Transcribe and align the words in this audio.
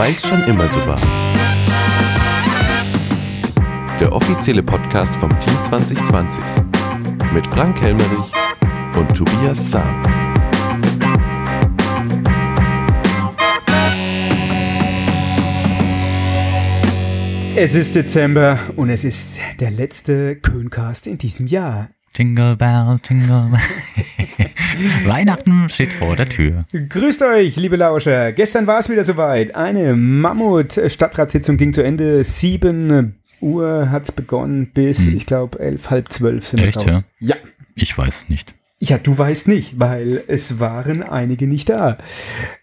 weil 0.00 0.14
es 0.14 0.26
schon 0.26 0.42
immer 0.44 0.66
so 0.68 0.80
war. 0.86 0.98
Der 4.00 4.10
offizielle 4.10 4.62
Podcast 4.62 5.14
vom 5.16 5.28
Team 5.40 5.52
2020 5.62 6.42
mit 7.34 7.46
Frank 7.48 7.78
Helmerich 7.82 8.32
und 8.96 9.14
Tobias 9.14 9.70
Sam. 9.70 10.02
Es 17.54 17.74
ist 17.74 17.94
Dezember 17.94 18.58
und 18.76 18.88
es 18.88 19.04
ist 19.04 19.34
der 19.58 19.70
letzte 19.70 20.36
Köncast 20.36 21.08
in 21.08 21.18
diesem 21.18 21.46
Jahr. 21.46 21.90
Jingle 22.14 22.56
Bell, 22.56 22.98
Jingle 23.08 23.50
Bell. 23.50 24.46
Weihnachten 25.06 25.68
steht 25.68 25.92
vor 25.92 26.16
der 26.16 26.28
Tür. 26.28 26.64
Grüßt 26.72 27.22
euch, 27.22 27.56
liebe 27.56 27.76
Lauscher. 27.76 28.32
Gestern 28.32 28.66
war 28.66 28.78
es 28.80 28.88
wieder 28.90 29.04
soweit. 29.04 29.54
Eine 29.54 29.94
Mammut-Stadtratssitzung 29.94 31.56
ging 31.56 31.72
zu 31.72 31.82
Ende. 31.82 32.24
7 32.24 33.14
Uhr 33.40 33.90
hat 33.90 34.04
es 34.04 34.12
begonnen 34.12 34.70
bis, 34.74 35.06
Hm. 35.06 35.16
ich 35.16 35.26
glaube, 35.26 35.58
elf, 35.60 35.90
halb 35.90 36.10
zwölf 36.12 36.46
sind 36.48 36.60
Echt, 36.60 36.84
wir 36.84 36.94
raus. 36.94 37.04
Ja. 37.20 37.36
Ich 37.74 37.96
weiß 37.96 38.28
nicht. 38.28 38.54
Ja, 38.82 38.96
du 38.98 39.16
weißt 39.16 39.46
nicht, 39.46 39.78
weil 39.78 40.22
es 40.26 40.58
waren 40.58 41.02
einige 41.02 41.46
nicht 41.46 41.68
da. 41.68 41.98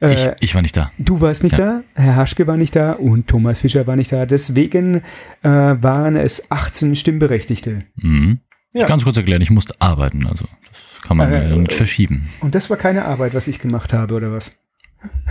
Äh, 0.02 0.14
Ich, 0.14 0.30
ich 0.50 0.56
war 0.56 0.64
nicht 0.64 0.76
da. 0.76 0.92
Du 0.98 1.22
warst 1.22 1.44
nicht 1.44 1.58
Ja. 1.60 1.84
da, 1.96 2.02
Herr 2.04 2.16
Haschke 2.16 2.48
war 2.48 2.58
nicht 2.58 2.76
da 2.76 2.94
und 2.94 3.28
Thomas 3.28 3.60
Fischer 3.60 3.86
war 3.88 3.96
nicht 3.96 4.12
da. 4.12 4.26
Deswegen 4.26 5.04
äh, 5.44 5.50
waren 5.50 6.16
es 6.16 6.50
18 6.52 6.96
Stimmberechtigte. 6.96 7.84
Mhm. 7.98 8.40
Ja. 8.74 8.82
Ich 8.82 8.88
kann 8.88 9.00
es 9.00 9.04
kurz 9.06 9.18
erklären, 9.18 9.42
ich 9.42 9.50
musste 9.50 9.74
arbeiten, 9.80 10.28
also 10.28 10.46
das 10.72 11.02
kann 11.08 11.18
man 11.18 11.32
Äh, 11.32 11.52
äh, 11.52 11.56
nicht 11.56 11.74
verschieben. 11.74 12.30
Und 12.42 12.54
das 12.56 12.70
war 12.70 12.78
keine 12.78 13.06
Arbeit, 13.06 13.34
was 13.34 13.48
ich 13.48 13.60
gemacht 13.60 13.94
habe, 13.94 14.14
oder 14.16 14.32
was? 14.32 14.56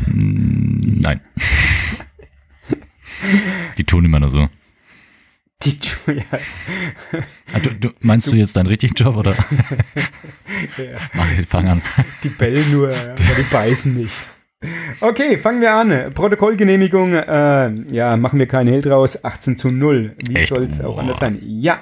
Mm, 0.06 1.00
Nein. 1.00 1.20
Die 3.78 3.84
tun 3.84 4.04
immer 4.04 4.20
nur 4.20 4.28
so. 4.28 4.48
Die, 5.62 5.78
ja, 6.06 6.22
Ah, 7.54 7.58
du, 7.60 7.70
du, 7.74 7.90
meinst 8.00 8.30
du 8.30 8.36
jetzt 8.36 8.56
deinen 8.56 8.66
richtigen 8.66 8.94
Job 8.94 9.16
oder? 9.16 9.32
ja, 10.76 10.98
Mach, 11.14 11.26
fang 11.48 11.68
an. 11.68 11.82
die 12.22 12.28
bellen 12.28 12.70
nur, 12.70 12.90
aber 12.94 13.16
die 13.38 13.42
beißen 13.50 13.94
nicht. 13.96 14.12
Okay, 15.00 15.38
fangen 15.38 15.60
wir 15.60 15.74
an. 15.74 16.12
Protokollgenehmigung, 16.14 17.14
äh, 17.14 17.70
ja, 17.92 18.16
machen 18.16 18.38
wir 18.38 18.46
keinen 18.46 18.68
Hehl 18.68 18.82
draus. 18.82 19.24
18 19.24 19.56
zu 19.56 19.70
0. 19.70 20.16
Wie 20.28 20.46
soll 20.46 20.64
es 20.64 20.80
auch 20.82 20.98
anders 20.98 21.18
sein? 21.18 21.38
Ja. 21.42 21.80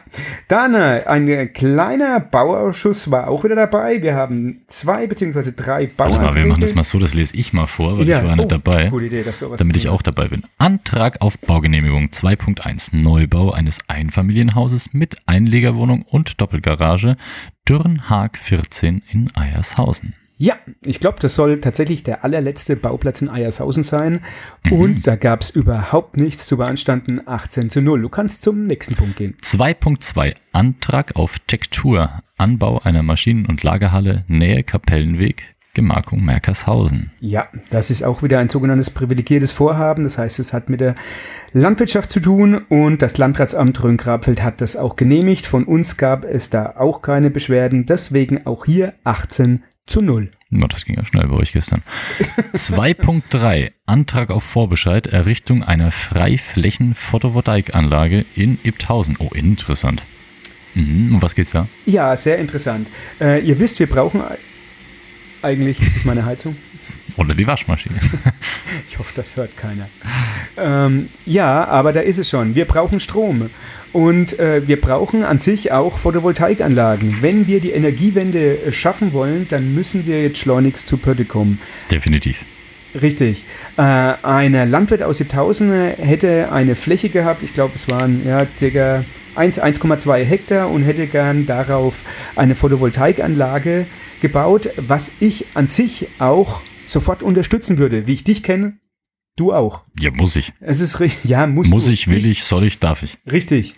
Dann 0.48 0.74
äh, 0.74 1.02
ein 1.06 1.52
kleiner 1.52 2.20
Bauausschuss 2.20 3.10
war 3.10 3.28
auch 3.28 3.44
wieder 3.44 3.56
dabei. 3.56 4.02
Wir 4.02 4.14
haben 4.14 4.62
zwei 4.66 5.06
beziehungsweise 5.06 5.52
drei 5.52 5.90
Warte 5.96 6.14
mal, 6.14 6.20
wir 6.20 6.20
Bauanträge. 6.20 6.48
machen 6.48 6.60
das 6.60 6.74
mal 6.74 6.84
so, 6.84 6.98
das 6.98 7.14
lese 7.14 7.36
ich 7.36 7.52
mal 7.52 7.66
vor, 7.66 7.98
weil 7.98 8.06
Ja, 8.06 8.18
ich 8.18 8.24
war 8.24 8.36
nicht 8.36 8.44
oh, 8.44 8.48
dabei. 8.48 8.88
Gute 8.88 9.06
Idee, 9.06 9.22
dass 9.22 9.38
du 9.38 9.50
was 9.50 9.58
damit 9.58 9.76
ich 9.76 9.88
auch 9.88 10.02
dabei 10.02 10.28
bin. 10.28 10.42
Antrag 10.58 11.20
auf 11.20 11.38
Baugenehmigung 11.38 12.06
2.1 12.08 12.96
Neubau 12.96 13.52
eines 13.52 13.78
Einfamilienhauses 13.88 14.92
mit 14.92 15.16
Einlegerwohnung 15.26 16.02
und 16.02 16.40
Doppelgarage 16.40 17.16
Dürrenhaag 17.68 18.36
14 18.36 19.02
in 19.10 19.34
Eiershausen. 19.34 20.14
Ja, 20.36 20.54
ich 20.82 20.98
glaube, 20.98 21.18
das 21.20 21.34
soll 21.36 21.60
tatsächlich 21.60 22.02
der 22.02 22.24
allerletzte 22.24 22.76
Bauplatz 22.76 23.22
in 23.22 23.28
Eiershausen 23.28 23.84
sein. 23.84 24.20
Mhm. 24.64 24.72
Und 24.72 25.06
da 25.06 25.16
gab 25.16 25.42
es 25.42 25.50
überhaupt 25.50 26.16
nichts 26.16 26.46
zu 26.46 26.56
beanstanden. 26.56 27.20
18 27.24 27.70
zu 27.70 27.80
0. 27.80 28.02
Du 28.02 28.08
kannst 28.08 28.42
zum 28.42 28.66
nächsten 28.66 28.96
Punkt 28.96 29.16
gehen. 29.16 29.36
2.2 29.42 30.34
Antrag 30.52 31.16
auf 31.16 31.38
Tektur 31.46 32.10
Anbau 32.36 32.80
einer 32.80 33.02
Maschinen- 33.02 33.46
und 33.46 33.62
Lagerhalle 33.62 34.24
Nähe 34.26 34.64
Kapellenweg 34.64 35.54
Gemarkung 35.74 36.24
Merkershausen. 36.24 37.10
Ja, 37.20 37.48
das 37.70 37.90
ist 37.90 38.04
auch 38.04 38.22
wieder 38.22 38.38
ein 38.38 38.48
sogenanntes 38.48 38.90
privilegiertes 38.90 39.52
Vorhaben. 39.52 40.04
Das 40.04 40.18
heißt, 40.18 40.38
es 40.38 40.52
hat 40.52 40.70
mit 40.70 40.80
der 40.80 40.94
Landwirtschaft 41.52 42.10
zu 42.10 42.20
tun 42.20 42.64
und 42.68 43.02
das 43.02 43.18
Landratsamt 43.18 43.82
Rhön-Grabfeld 43.82 44.42
hat 44.42 44.60
das 44.60 44.76
auch 44.76 44.96
genehmigt. 44.96 45.46
Von 45.46 45.64
uns 45.64 45.96
gab 45.96 46.24
es 46.24 46.48
da 46.48 46.74
auch 46.76 47.02
keine 47.02 47.30
Beschwerden. 47.30 47.86
Deswegen 47.86 48.46
auch 48.46 48.64
hier 48.64 48.94
18 49.02 49.64
zu 49.86 50.00
0. 50.00 50.30
Na, 50.50 50.66
das 50.68 50.84
ging 50.84 50.96
ja 50.96 51.04
schnell 51.04 51.26
bei 51.26 51.34
euch 51.36 51.52
gestern. 51.52 51.82
2.3 52.54 53.72
Antrag 53.86 54.30
auf 54.30 54.44
Vorbescheid 54.44 55.06
Errichtung 55.08 55.62
einer 55.64 55.90
Freiflächen-Photovoltaikanlage 55.90 58.24
in 58.34 58.58
Ibthausen. 58.64 59.16
Oh, 59.18 59.30
interessant. 59.34 60.02
Mhm. 60.74 61.16
Um 61.16 61.22
was 61.22 61.34
geht's 61.34 61.50
da? 61.52 61.66
Ja, 61.86 62.14
sehr 62.16 62.38
interessant. 62.38 62.88
Äh, 63.20 63.40
ihr 63.44 63.58
wisst, 63.58 63.78
wir 63.78 63.86
brauchen 63.88 64.20
ei- 64.22 64.38
eigentlich, 65.42 65.80
ist 65.80 65.96
es 65.96 66.04
meine 66.04 66.24
Heizung? 66.24 66.56
Oder 67.16 67.34
die 67.34 67.46
Waschmaschine. 67.46 67.96
Ich 68.88 68.98
hoffe, 68.98 69.12
das 69.14 69.36
hört 69.36 69.56
keiner. 69.56 69.88
Ähm, 70.56 71.08
ja, 71.26 71.64
aber 71.66 71.92
da 71.92 72.00
ist 72.00 72.18
es 72.18 72.28
schon. 72.28 72.54
Wir 72.56 72.64
brauchen 72.64 72.98
Strom. 73.00 73.50
Und 73.94 74.38
äh, 74.38 74.66
wir 74.68 74.78
brauchen 74.80 75.22
an 75.24 75.38
sich 75.38 75.72
auch 75.72 75.96
Photovoltaikanlagen. 75.98 77.18
Wenn 77.22 77.46
wir 77.46 77.60
die 77.60 77.70
Energiewende 77.70 78.58
äh, 78.66 78.72
schaffen 78.72 79.12
wollen, 79.14 79.46
dann 79.48 79.74
müssen 79.74 80.04
wir 80.06 80.20
jetzt 80.22 80.38
schleunigst 80.38 80.86
zu 80.88 80.96
Pötte 80.98 81.24
kommen. 81.24 81.60
Definitiv. 81.90 82.44
Richtig. 83.00 83.44
Äh, 83.76 83.82
ein 83.82 84.52
Landwirt 84.70 85.02
aus 85.02 85.18
7000 85.18 85.96
hätte 85.98 86.50
eine 86.52 86.74
Fläche 86.74 87.08
gehabt, 87.08 87.42
ich 87.42 87.54
glaube, 87.54 87.72
es 87.76 87.88
waren 87.88 88.22
ja, 88.26 88.44
ca. 88.46 89.04
1, 89.36 89.60
1,2 89.60 90.22
Hektar 90.24 90.70
und 90.70 90.82
hätte 90.82 91.06
gern 91.08 91.46
darauf 91.46 92.02
eine 92.36 92.54
Photovoltaikanlage 92.54 93.86
gebaut, 94.20 94.70
was 94.76 95.10
ich 95.20 95.46
an 95.54 95.66
sich 95.68 96.06
auch 96.18 96.60
sofort 96.86 97.22
unterstützen 97.22 97.78
würde. 97.78 98.06
Wie 98.06 98.14
ich 98.14 98.24
dich 98.24 98.42
kenne, 98.42 98.74
du 99.36 99.52
auch. 99.52 99.82
Ja, 99.98 100.10
muss 100.12 100.36
ich. 100.36 100.52
Es 100.60 100.80
ist 100.80 100.96
ri- 101.00 101.10
ja, 101.24 101.46
musst 101.46 101.70
Muss 101.70 101.86
du. 101.86 101.90
ich, 101.92 102.08
will 102.08 102.26
ich, 102.26 102.44
soll 102.44 102.64
ich, 102.64 102.78
darf 102.78 103.02
ich. 103.02 103.18
Richtig. 103.30 103.74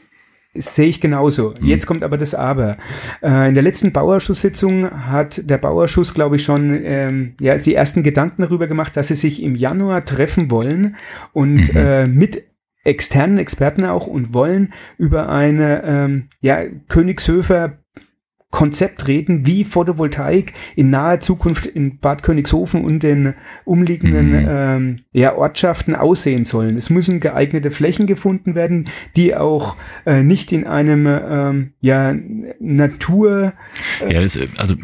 Sehe 0.58 0.86
ich 0.88 1.00
genauso. 1.00 1.54
Jetzt 1.60 1.86
kommt 1.86 2.02
aber 2.04 2.16
das 2.18 2.34
Aber. 2.34 2.76
Äh, 3.22 3.48
in 3.48 3.54
der 3.54 3.62
letzten 3.62 3.92
Bauausschusssitzung 3.92 5.06
hat 5.06 5.48
der 5.48 5.58
Bauausschuss, 5.58 6.14
glaube 6.14 6.36
ich, 6.36 6.44
schon 6.44 6.80
ähm, 6.84 7.34
ja, 7.40 7.56
die 7.56 7.74
ersten 7.74 8.02
Gedanken 8.02 8.42
darüber 8.42 8.66
gemacht, 8.66 8.96
dass 8.96 9.08
sie 9.08 9.14
sich 9.14 9.42
im 9.42 9.54
Januar 9.54 10.04
treffen 10.04 10.50
wollen 10.50 10.96
und 11.32 11.56
Mhm. 11.72 11.76
äh, 11.76 12.06
mit 12.06 12.44
externen 12.84 13.38
Experten 13.38 13.84
auch 13.84 14.06
und 14.06 14.32
wollen 14.32 14.72
über 14.96 15.28
eine 15.28 15.82
ähm, 15.84 16.28
ja, 16.40 16.58
Königshöfer 16.88 17.78
Konzept 18.56 19.06
reden, 19.06 19.46
wie 19.46 19.64
Photovoltaik 19.64 20.54
in 20.76 20.88
naher 20.88 21.20
Zukunft 21.20 21.66
in 21.66 21.98
Bad 21.98 22.22
Königshofen 22.22 22.86
und 22.86 23.02
den 23.02 23.34
umliegenden 23.66 24.30
Mhm. 24.30 24.46
ähm, 24.48 24.98
ja, 25.12 25.34
Ortschaften 25.36 25.94
aussehen 25.94 26.44
sollen. 26.44 26.74
Es 26.76 26.88
müssen 26.88 27.20
geeignete 27.20 27.70
Flächen 27.70 28.06
gefunden 28.06 28.54
werden, 28.54 28.86
die 29.14 29.36
auch 29.36 29.76
äh, 30.06 30.22
nicht 30.22 30.52
in 30.52 30.66
einem 30.66 31.06
ähm, 31.06 31.72
ja, 31.82 32.14
Natur 32.58 33.52
Ja, 34.08 34.22
das, 34.22 34.36
äh, 34.36 34.48
also 34.56 34.74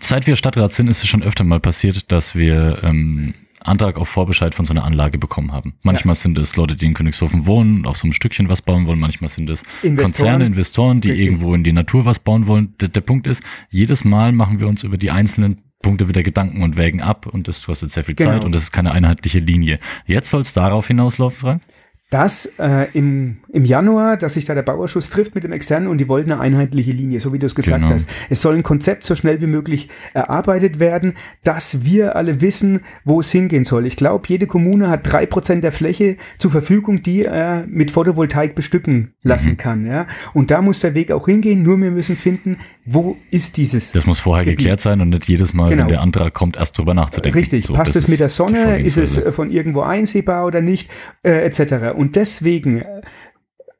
seit 0.00 0.26
wir 0.26 0.34
Stadtrat 0.34 0.72
sind, 0.72 0.88
ist 0.88 1.02
es 1.02 1.08
schon 1.08 1.22
öfter 1.22 1.44
mal 1.44 1.60
passiert, 1.60 2.10
dass 2.10 2.34
wir 2.34 2.78
ähm, 2.82 3.34
Antrag 3.60 3.96
auf 3.96 4.08
Vorbescheid 4.08 4.54
von 4.54 4.64
so 4.64 4.72
einer 4.72 4.84
Anlage 4.84 5.18
bekommen 5.18 5.52
haben. 5.52 5.74
Manchmal 5.82 6.14
sind 6.14 6.38
es 6.38 6.56
Leute, 6.56 6.76
die 6.76 6.86
in 6.86 6.94
Königshofen 6.94 7.46
wohnen 7.46 7.86
auf 7.86 7.96
so 7.98 8.04
einem 8.04 8.12
Stückchen 8.12 8.48
was 8.48 8.62
bauen 8.62 8.86
wollen. 8.86 8.98
Manchmal 8.98 9.28
sind 9.28 9.50
es 9.50 9.62
Investoren. 9.82 9.96
Konzerne, 10.04 10.46
Investoren, 10.46 11.00
die 11.00 11.10
Richtig. 11.10 11.26
irgendwo 11.26 11.54
in 11.54 11.64
die 11.64 11.72
Natur 11.72 12.04
was 12.04 12.18
bauen 12.18 12.46
wollen. 12.46 12.74
Der, 12.80 12.88
der 12.88 13.00
Punkt 13.00 13.26
ist, 13.26 13.42
jedes 13.70 14.04
Mal 14.04 14.32
machen 14.32 14.60
wir 14.60 14.68
uns 14.68 14.82
über 14.82 14.96
die 14.96 15.10
einzelnen 15.10 15.62
Punkte 15.82 16.08
wieder 16.08 16.22
Gedanken 16.22 16.62
und 16.62 16.76
wägen 16.76 17.00
ab 17.00 17.26
und 17.26 17.46
das 17.46 17.64
kostet 17.66 17.92
sehr 17.92 18.04
viel 18.04 18.14
Genau. 18.14 18.30
Zeit 18.32 18.44
und 18.44 18.52
das 18.52 18.64
ist 18.64 18.72
keine 18.72 18.92
einheitliche 18.92 19.38
Linie. 19.38 19.78
Jetzt 20.06 20.30
soll 20.30 20.40
es 20.40 20.52
darauf 20.52 20.86
hinauslaufen, 20.88 21.38
Frank? 21.38 21.62
dass 22.10 22.46
äh, 22.58 22.86
im, 22.94 23.38
im 23.50 23.64
Januar, 23.64 24.16
dass 24.18 24.34
sich 24.34 24.44
da 24.44 24.54
der 24.54 24.62
Bauausschuss 24.62 25.08
trifft 25.10 25.34
mit 25.34 25.42
dem 25.44 25.52
Externen 25.52 25.88
und 25.88 25.98
die 25.98 26.08
wollten 26.08 26.32
eine 26.32 26.40
einheitliche 26.40 26.92
Linie, 26.92 27.18
so 27.20 27.32
wie 27.32 27.38
du 27.38 27.46
es 27.46 27.54
gesagt 27.54 27.80
Genau. 27.82 27.94
hast. 27.94 28.10
Es 28.28 28.42
soll 28.42 28.54
ein 28.56 28.62
Konzept 28.62 29.04
so 29.04 29.14
schnell 29.14 29.40
wie 29.40 29.46
möglich 29.46 29.88
erarbeitet 30.12 30.78
werden, 30.80 31.14
dass 31.44 31.84
wir 31.84 32.14
alle 32.16 32.40
wissen, 32.40 32.80
wo 33.04 33.20
es 33.20 33.30
hingehen 33.32 33.64
soll. 33.64 33.86
Ich 33.86 33.96
glaube, 33.96 34.24
jede 34.28 34.46
Kommune 34.46 34.90
hat 34.90 35.10
drei 35.10 35.24
Prozent 35.26 35.64
der 35.64 35.72
Fläche 35.72 36.16
zur 36.38 36.50
Verfügung, 36.50 37.02
die 37.02 37.22
er 37.24 37.64
mit 37.68 37.90
Photovoltaik 37.90 38.54
bestücken 38.54 39.14
lassen 39.22 39.52
Mhm. 39.52 39.56
kann. 39.56 39.86
Ja? 39.86 40.06
Und 40.34 40.50
da 40.50 40.60
muss 40.60 40.80
der 40.80 40.94
Weg 40.94 41.10
auch 41.12 41.26
hingehen, 41.26 41.62
nur 41.62 41.78
wir 41.80 41.90
müssen 41.90 42.16
finden, 42.16 42.58
wo 42.84 43.16
ist 43.30 43.56
dieses 43.56 43.92
Das 43.92 44.04
muss 44.06 44.18
vorher 44.18 44.44
Gebiet. 44.44 44.58
geklärt 44.58 44.80
sein 44.80 45.00
und 45.00 45.08
nicht 45.10 45.26
jedes 45.28 45.52
Mal, 45.54 45.70
Genau. 45.70 45.82
wenn 45.84 45.88
der 45.88 46.00
Antrag 46.02 46.34
kommt, 46.34 46.56
erst 46.56 46.76
drüber 46.76 46.94
nachzudenken. 46.94 47.38
Richtig, 47.38 47.66
So, 47.66 47.72
passt 47.72 47.96
es 47.96 48.08
mit 48.08 48.20
der 48.20 48.28
Sonne, 48.28 48.80
ist 48.80 48.96
es 48.98 49.18
von 49.34 49.50
irgendwo 49.50 49.80
einsehbar 49.80 50.44
oder 50.46 50.60
nicht, 50.60 50.90
äh, 51.22 51.44
etc. 51.46 51.94
Und 51.96 52.16
deswegen 52.16 52.80
äh, 52.80 52.84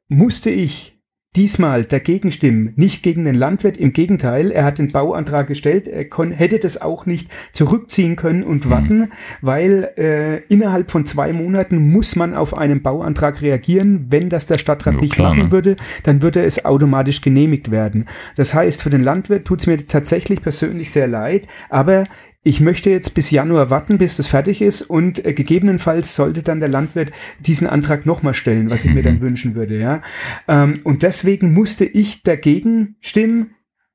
musste 0.09 0.49
ich 0.49 0.95
diesmal 1.35 1.85
dagegen 1.85 2.31
stimmen, 2.31 2.73
nicht 2.75 3.03
gegen 3.03 3.23
den 3.23 3.35
Landwirt, 3.35 3.77
im 3.77 3.93
Gegenteil, 3.93 4.51
er 4.51 4.65
hat 4.65 4.79
den 4.79 4.87
Bauantrag 4.87 5.45
gestellt, 5.45 5.87
er 5.87 6.05
kon 6.05 6.31
hätte 6.31 6.57
das 6.57 6.81
auch 6.81 7.05
nicht 7.05 7.29
zurückziehen 7.53 8.15
können 8.15 8.41
und 8.43 8.65
Mhm. 8.65 8.69
warten, 8.71 9.11
weil 9.41 9.91
äh, 9.95 10.37
innerhalb 10.51 10.89
von 10.89 11.05
zwei 11.05 11.31
Monaten 11.31 11.91
muss 11.91 12.15
man 12.15 12.33
auf 12.33 12.57
einen 12.57 12.81
Bauantrag 12.81 13.43
reagieren. 13.43 14.07
Wenn 14.09 14.29
das 14.29 14.47
der 14.47 14.57
Stadtrat 14.57 14.95
Ja, 14.95 15.01
nicht 15.01 15.13
klar, 15.13 15.29
machen 15.29 15.45
ne? 15.45 15.51
würde, 15.51 15.75
dann 16.01 16.23
würde 16.23 16.43
es 16.43 16.65
automatisch 16.65 17.21
genehmigt 17.21 17.69
werden. 17.69 18.07
Das 18.35 18.55
heißt, 18.55 18.81
für 18.81 18.89
den 18.89 19.03
Landwirt 19.03 19.45
tut 19.45 19.59
es 19.59 19.67
mir 19.67 19.85
tatsächlich 19.85 20.41
persönlich 20.41 20.89
sehr 20.89 21.07
leid, 21.07 21.47
aber 21.69 22.05
ich 22.43 22.61
möchte 22.61 22.89
jetzt 22.89 23.13
bis 23.15 23.31
Januar 23.31 23.69
warten, 23.69 23.97
bis 23.97 24.17
das 24.17 24.27
fertig 24.27 24.61
ist 24.61 24.81
und 24.83 25.25
äh, 25.25 25.33
gegebenenfalls 25.33 26.15
sollte 26.15 26.41
dann 26.41 26.59
der 26.61 26.69
Landwirt 26.69 27.11
diesen 27.39 27.67
Antrag 27.67 28.05
nochmal 28.05 28.33
stellen, 28.33 28.69
was 28.69 28.85
ich 28.85 28.93
mir 28.93 29.03
dann 29.03 29.15
Mhm. 29.15 29.21
wünschen 29.21 29.55
würde, 29.55 29.77
ja. 29.77 30.01
Ähm, 30.47 30.79
und 30.83 31.03
deswegen 31.03 31.53
musste 31.53 31.83
ich 31.85 32.23
dagegen 32.23 32.95
stimmen. 33.01 33.51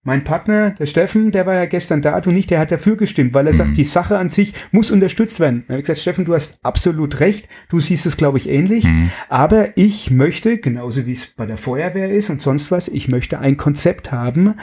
Mein 0.07 0.23
Partner, 0.23 0.73
der 0.73 0.85
Steffen, 0.85 1.31
der 1.31 1.47
war 1.47 1.55
ja 1.55 1.65
gestern 1.65 2.03
da, 2.03 2.21
du 2.21 2.31
nicht, 2.31 2.51
der 2.51 2.59
hat 2.59 2.71
dafür 2.71 2.99
gestimmt, 2.99 3.33
weil 3.33 3.47
er 3.47 3.55
Mhm. 3.55 3.57
sagt, 3.57 3.77
die 3.79 3.85
Sache 3.85 4.19
an 4.19 4.29
sich 4.29 4.53
muss 4.71 4.91
unterstützt 4.91 5.41
werden. 5.41 5.65
Da 5.67 5.73
habe 5.73 5.81
ich 5.81 5.87
gesagt, 5.87 6.01
Steffen, 6.01 6.27
du 6.27 6.35
hast 6.35 6.59
absolut 6.63 7.21
recht, 7.21 7.49
du 7.71 7.81
siehst 7.81 8.05
es, 8.05 8.19
glaube 8.19 8.37
ich, 8.37 8.47
ähnlich, 8.51 8.85
Mhm. 8.85 9.11
aber 9.31 9.79
ich 9.79 10.11
möchte, 10.11 10.59
genauso 10.59 11.07
wie 11.07 11.13
es 11.13 11.29
bei 11.29 11.47
der 11.47 11.57
Feuerwehr 11.57 12.13
ist 12.13 12.29
und 12.29 12.43
sonst 12.43 12.71
was, 12.71 12.89
ich 12.89 13.09
möchte 13.09 13.39
ein 13.39 13.57
Konzept 13.57 14.13
haben, 14.13 14.57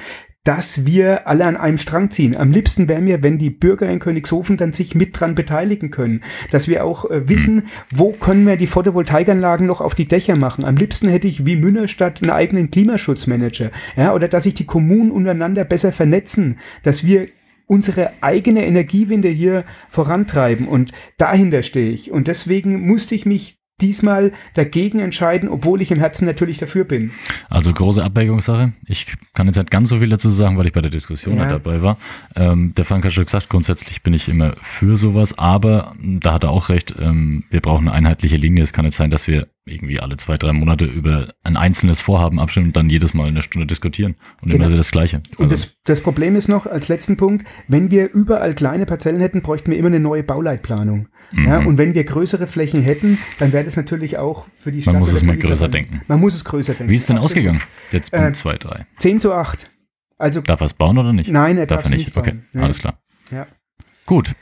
dass 0.43 0.85
wir 0.85 1.27
alle 1.27 1.45
an 1.45 1.55
einem 1.55 1.77
Strang 1.77 2.09
ziehen. 2.09 2.35
Am 2.35 2.51
liebsten 2.51 2.87
wäre 2.87 3.01
mir, 3.01 3.21
wenn 3.21 3.37
die 3.37 3.51
Bürger 3.51 3.89
in 3.89 3.99
Königshofen 3.99 4.57
dann 4.57 4.73
sich 4.73 4.95
mit 4.95 5.19
dran 5.19 5.35
beteiligen 5.35 5.91
können, 5.91 6.23
dass 6.49 6.67
wir 6.67 6.83
auch 6.83 7.09
äh, 7.09 7.29
wissen, 7.29 7.67
wo 7.91 8.11
können 8.11 8.47
wir 8.47 8.57
die 8.57 8.67
Photovoltaikanlagen 8.67 9.67
noch 9.67 9.81
auf 9.81 9.93
die 9.93 10.07
Dächer 10.07 10.35
machen. 10.35 10.65
Am 10.65 10.77
liebsten 10.77 11.07
hätte 11.09 11.27
ich 11.27 11.45
wie 11.45 11.55
Münnerstadt 11.55 12.21
einen 12.21 12.31
eigenen 12.31 12.71
Klimaschutzmanager, 12.71 13.69
ja, 13.95 14.13
oder 14.15 14.27
dass 14.27 14.43
sich 14.43 14.55
die 14.55 14.65
Kommunen 14.65 15.11
untereinander 15.11 15.63
besser 15.63 15.91
vernetzen, 15.91 16.57
dass 16.81 17.05
wir 17.05 17.27
unsere 17.67 18.11
eigene 18.19 18.65
Energiewende 18.65 19.29
hier 19.29 19.63
vorantreiben. 19.89 20.67
Und 20.67 20.91
dahinter 21.17 21.63
stehe 21.63 21.91
ich. 21.91 22.11
Und 22.11 22.27
deswegen 22.27 22.85
musste 22.85 23.15
ich 23.15 23.25
mich 23.25 23.60
diesmal 23.81 24.31
dagegen 24.53 24.99
entscheiden, 24.99 25.49
obwohl 25.49 25.81
ich 25.81 25.91
im 25.91 25.99
Herzen 25.99 26.25
natürlich 26.25 26.57
dafür 26.57 26.83
bin. 26.85 27.11
Also 27.49 27.73
große 27.73 28.03
Abwägungssache. 28.03 28.73
Ich 28.85 29.13
kann 29.33 29.47
jetzt 29.47 29.57
nicht 29.57 29.71
ganz 29.71 29.89
so 29.89 29.99
viel 29.99 30.09
dazu 30.09 30.29
sagen, 30.29 30.57
weil 30.57 30.67
ich 30.67 30.73
bei 30.73 30.81
der 30.81 30.91
Diskussion 30.91 31.37
Ja. 31.37 31.47
dabei 31.47 31.81
war. 31.81 31.97
Ähm, 32.35 32.73
der 32.75 32.85
Frank 32.85 33.03
hat 33.05 33.13
schon 33.13 33.25
gesagt, 33.25 33.49
grundsätzlich 33.49 34.01
bin 34.03 34.13
ich 34.13 34.29
immer 34.29 34.55
für 34.61 34.97
sowas, 34.97 35.37
aber 35.37 35.93
ähm, 36.01 36.19
da 36.19 36.33
hat 36.33 36.43
er 36.43 36.51
auch 36.51 36.69
recht, 36.69 36.95
ähm, 36.99 37.43
wir 37.49 37.61
brauchen 37.61 37.87
eine 37.87 37.93
einheitliche 37.97 38.37
Linie. 38.37 38.63
Es 38.63 38.73
kann 38.73 38.85
nicht 38.85 38.95
sein, 38.97 39.11
dass 39.11 39.27
wir 39.27 39.47
irgendwie 39.65 39.99
alle 39.99 40.17
zwei, 40.17 40.37
drei 40.37 40.53
Monate 40.53 40.85
über 40.85 41.33
ein 41.43 41.55
einzelnes 41.55 41.99
Vorhaben 42.01 42.39
abstimmen 42.39 42.67
und 42.67 42.77
dann 42.77 42.89
jedes 42.89 43.13
Mal 43.13 43.27
eine 43.27 43.41
Stunde 43.43 43.67
diskutieren 43.67 44.15
und 44.41 44.49
Genau. 44.49 44.55
immer 44.55 44.67
wieder 44.69 44.77
das 44.77 44.91
Gleiche. 44.91 45.17
Und 45.37 45.51
Also, 45.51 45.65
das, 45.65 45.77
das 45.85 46.01
Problem 46.01 46.35
ist 46.35 46.47
noch, 46.47 46.65
als 46.65 46.87
letzten 46.87 47.15
Punkt, 47.17 47.45
wenn 47.67 47.91
wir 47.91 48.11
überall 48.11 48.55
kleine 48.55 48.85
Parzellen 48.87 49.19
hätten, 49.21 49.41
bräuchten 49.43 49.69
wir 49.71 49.77
immer 49.77 49.87
eine 49.89 49.99
neue 49.99 50.23
Bauleitplanung. 50.23 51.07
Ja, 51.33 51.61
Mhm. 51.61 51.67
und 51.67 51.77
wenn 51.77 51.93
wir 51.93 52.03
größere 52.03 52.47
Flächen 52.47 52.81
hätten, 52.81 53.17
dann 53.39 53.53
wäre 53.53 53.63
das 53.63 53.77
natürlich 53.77 54.17
auch 54.17 54.47
für 54.57 54.71
die 54.71 54.81
Stadt. 54.81 54.95
Man 54.95 55.01
muss 55.01 55.13
es 55.13 55.23
mal 55.23 55.37
größer 55.37 55.69
denken. 55.69 56.01
Man 56.07 56.19
muss 56.19 56.33
es 56.35 56.43
größer 56.43 56.73
denken. 56.73 56.89
wie 56.91 56.95
ist 56.95 57.01
es 57.01 57.07
denn 57.07 57.17
Absolut. 57.17 57.31
ausgegangen? 57.31 57.61
Jetzt 57.91 58.11
Äh, 58.13 58.17
Punkt 58.17 58.35
2, 58.37 58.57
3. 58.57 58.85
10 58.97 59.19
zu 59.19 59.31
8. 59.31 59.69
Also, 60.17 60.41
Darf 60.41 60.59
er 60.61 60.65
es 60.65 60.73
bauen 60.73 60.97
oder 60.97 61.13
nicht? 61.13 61.29
nein, 61.31 61.57
er 61.57 61.67
Darf 61.67 61.83
darf, 61.83 61.91
er 61.91 61.97
nicht. 61.97 62.07
nicht. 62.07 62.17
okay. 62.17 62.39
Ja. 62.53 62.61
alles 62.63 62.79
klar. 62.79 62.99
Ja. 63.31 63.47
Gut. 64.05 64.33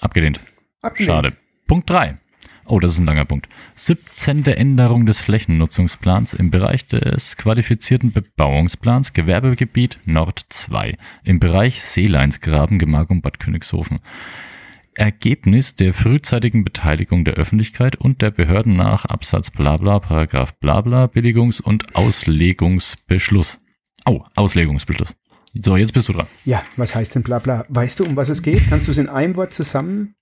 Abgelehnt. 0.00 0.40
Abgelehnt. 0.80 1.06
Schade. 1.12 1.32
Punkt 1.66 1.90
3. 1.90 2.18
Oh, 2.64 2.78
das 2.78 2.92
ist 2.92 2.98
ein 2.98 3.06
langer 3.06 3.24
Punkt. 3.24 3.48
17. 3.74 4.44
Änderung 4.46 5.04
des 5.04 5.18
Flächennutzungsplans 5.18 6.34
im 6.34 6.50
Bereich 6.50 6.86
des 6.86 7.36
qualifizierten 7.36 8.12
Bebauungsplans 8.12 9.12
Gewerbegebiet 9.12 9.98
Nord 10.04 10.40
2 10.48 10.96
im 11.24 11.40
Bereich 11.40 11.82
Seeleinsgraben, 11.82 12.78
Gemarkung 12.78 13.20
Bad 13.20 13.40
Königshofen. 13.40 13.98
Ergebnis 14.94 15.74
der 15.74 15.94
frühzeitigen 15.94 16.64
Beteiligung 16.64 17.24
der 17.24 17.34
Öffentlichkeit 17.34 17.96
und 17.96 18.22
der 18.22 18.30
Behörden 18.30 18.76
nach 18.76 19.06
Absatz 19.06 19.50
Blabla, 19.50 19.98
Paragraph 20.00 20.54
Blabla, 20.54 21.06
Billigungs- 21.06 21.62
und 21.62 21.96
Auslegungsbeschluss. 21.96 23.58
Oh, 24.04 24.22
Auslegungsbeschluss. 24.34 25.14
So, 25.54 25.76
jetzt 25.76 25.92
bist 25.92 26.08
du 26.08 26.12
dran. 26.12 26.26
Ja, 26.44 26.62
was 26.76 26.94
heißt 26.94 27.14
denn 27.14 27.22
bla 27.22 27.38
bla? 27.38 27.64
Weißt 27.68 28.00
du, 28.00 28.04
um 28.04 28.16
was 28.16 28.28
es 28.28 28.42
geht? 28.42 28.62
Kannst 28.68 28.86
du 28.86 28.92
es 28.92 28.98
in 28.98 29.08
einem 29.08 29.36
Wort 29.36 29.52
zusammen? 29.52 30.14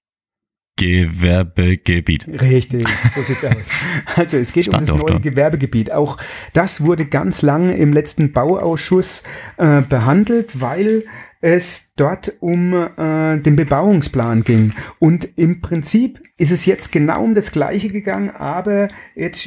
Gewerbegebiet. 0.81 2.27
Richtig, 2.27 2.87
so 3.15 3.23
sieht's 3.23 3.45
aus. 3.45 3.69
Also 4.17 4.39
es 4.39 4.53
geht 4.53 4.67
um 4.69 4.75
Stand 4.75 4.89
das 4.89 4.97
neue. 4.97 5.21
Gewerbegebiet. 5.21 5.93
Auch 5.93 6.17
das 6.55 6.83
wurde 6.83 7.05
ganz 7.05 7.43
lang 7.43 7.69
im 7.69 7.93
letzten 7.93 8.33
Bauausschuss 8.33 9.23
äh, 9.59 9.83
behandelt, 9.83 10.59
weil 10.59 11.05
es 11.43 11.93
dort 11.97 12.33
um 12.41 12.73
äh, 12.73 13.39
den 13.39 13.57
Bebauungsplan 13.57 14.43
ging. 14.43 14.73
Und 14.99 15.29
im 15.37 15.61
Prinzip 15.61 16.23
ist 16.39 16.51
es 16.51 16.65
jetzt 16.65 16.93
genau 16.93 17.25
um 17.25 17.35
das 17.35 17.53
Gleiche 17.53 17.91
gegangen, 17.91 18.31
aber 18.31 18.89
jetzt 19.15 19.43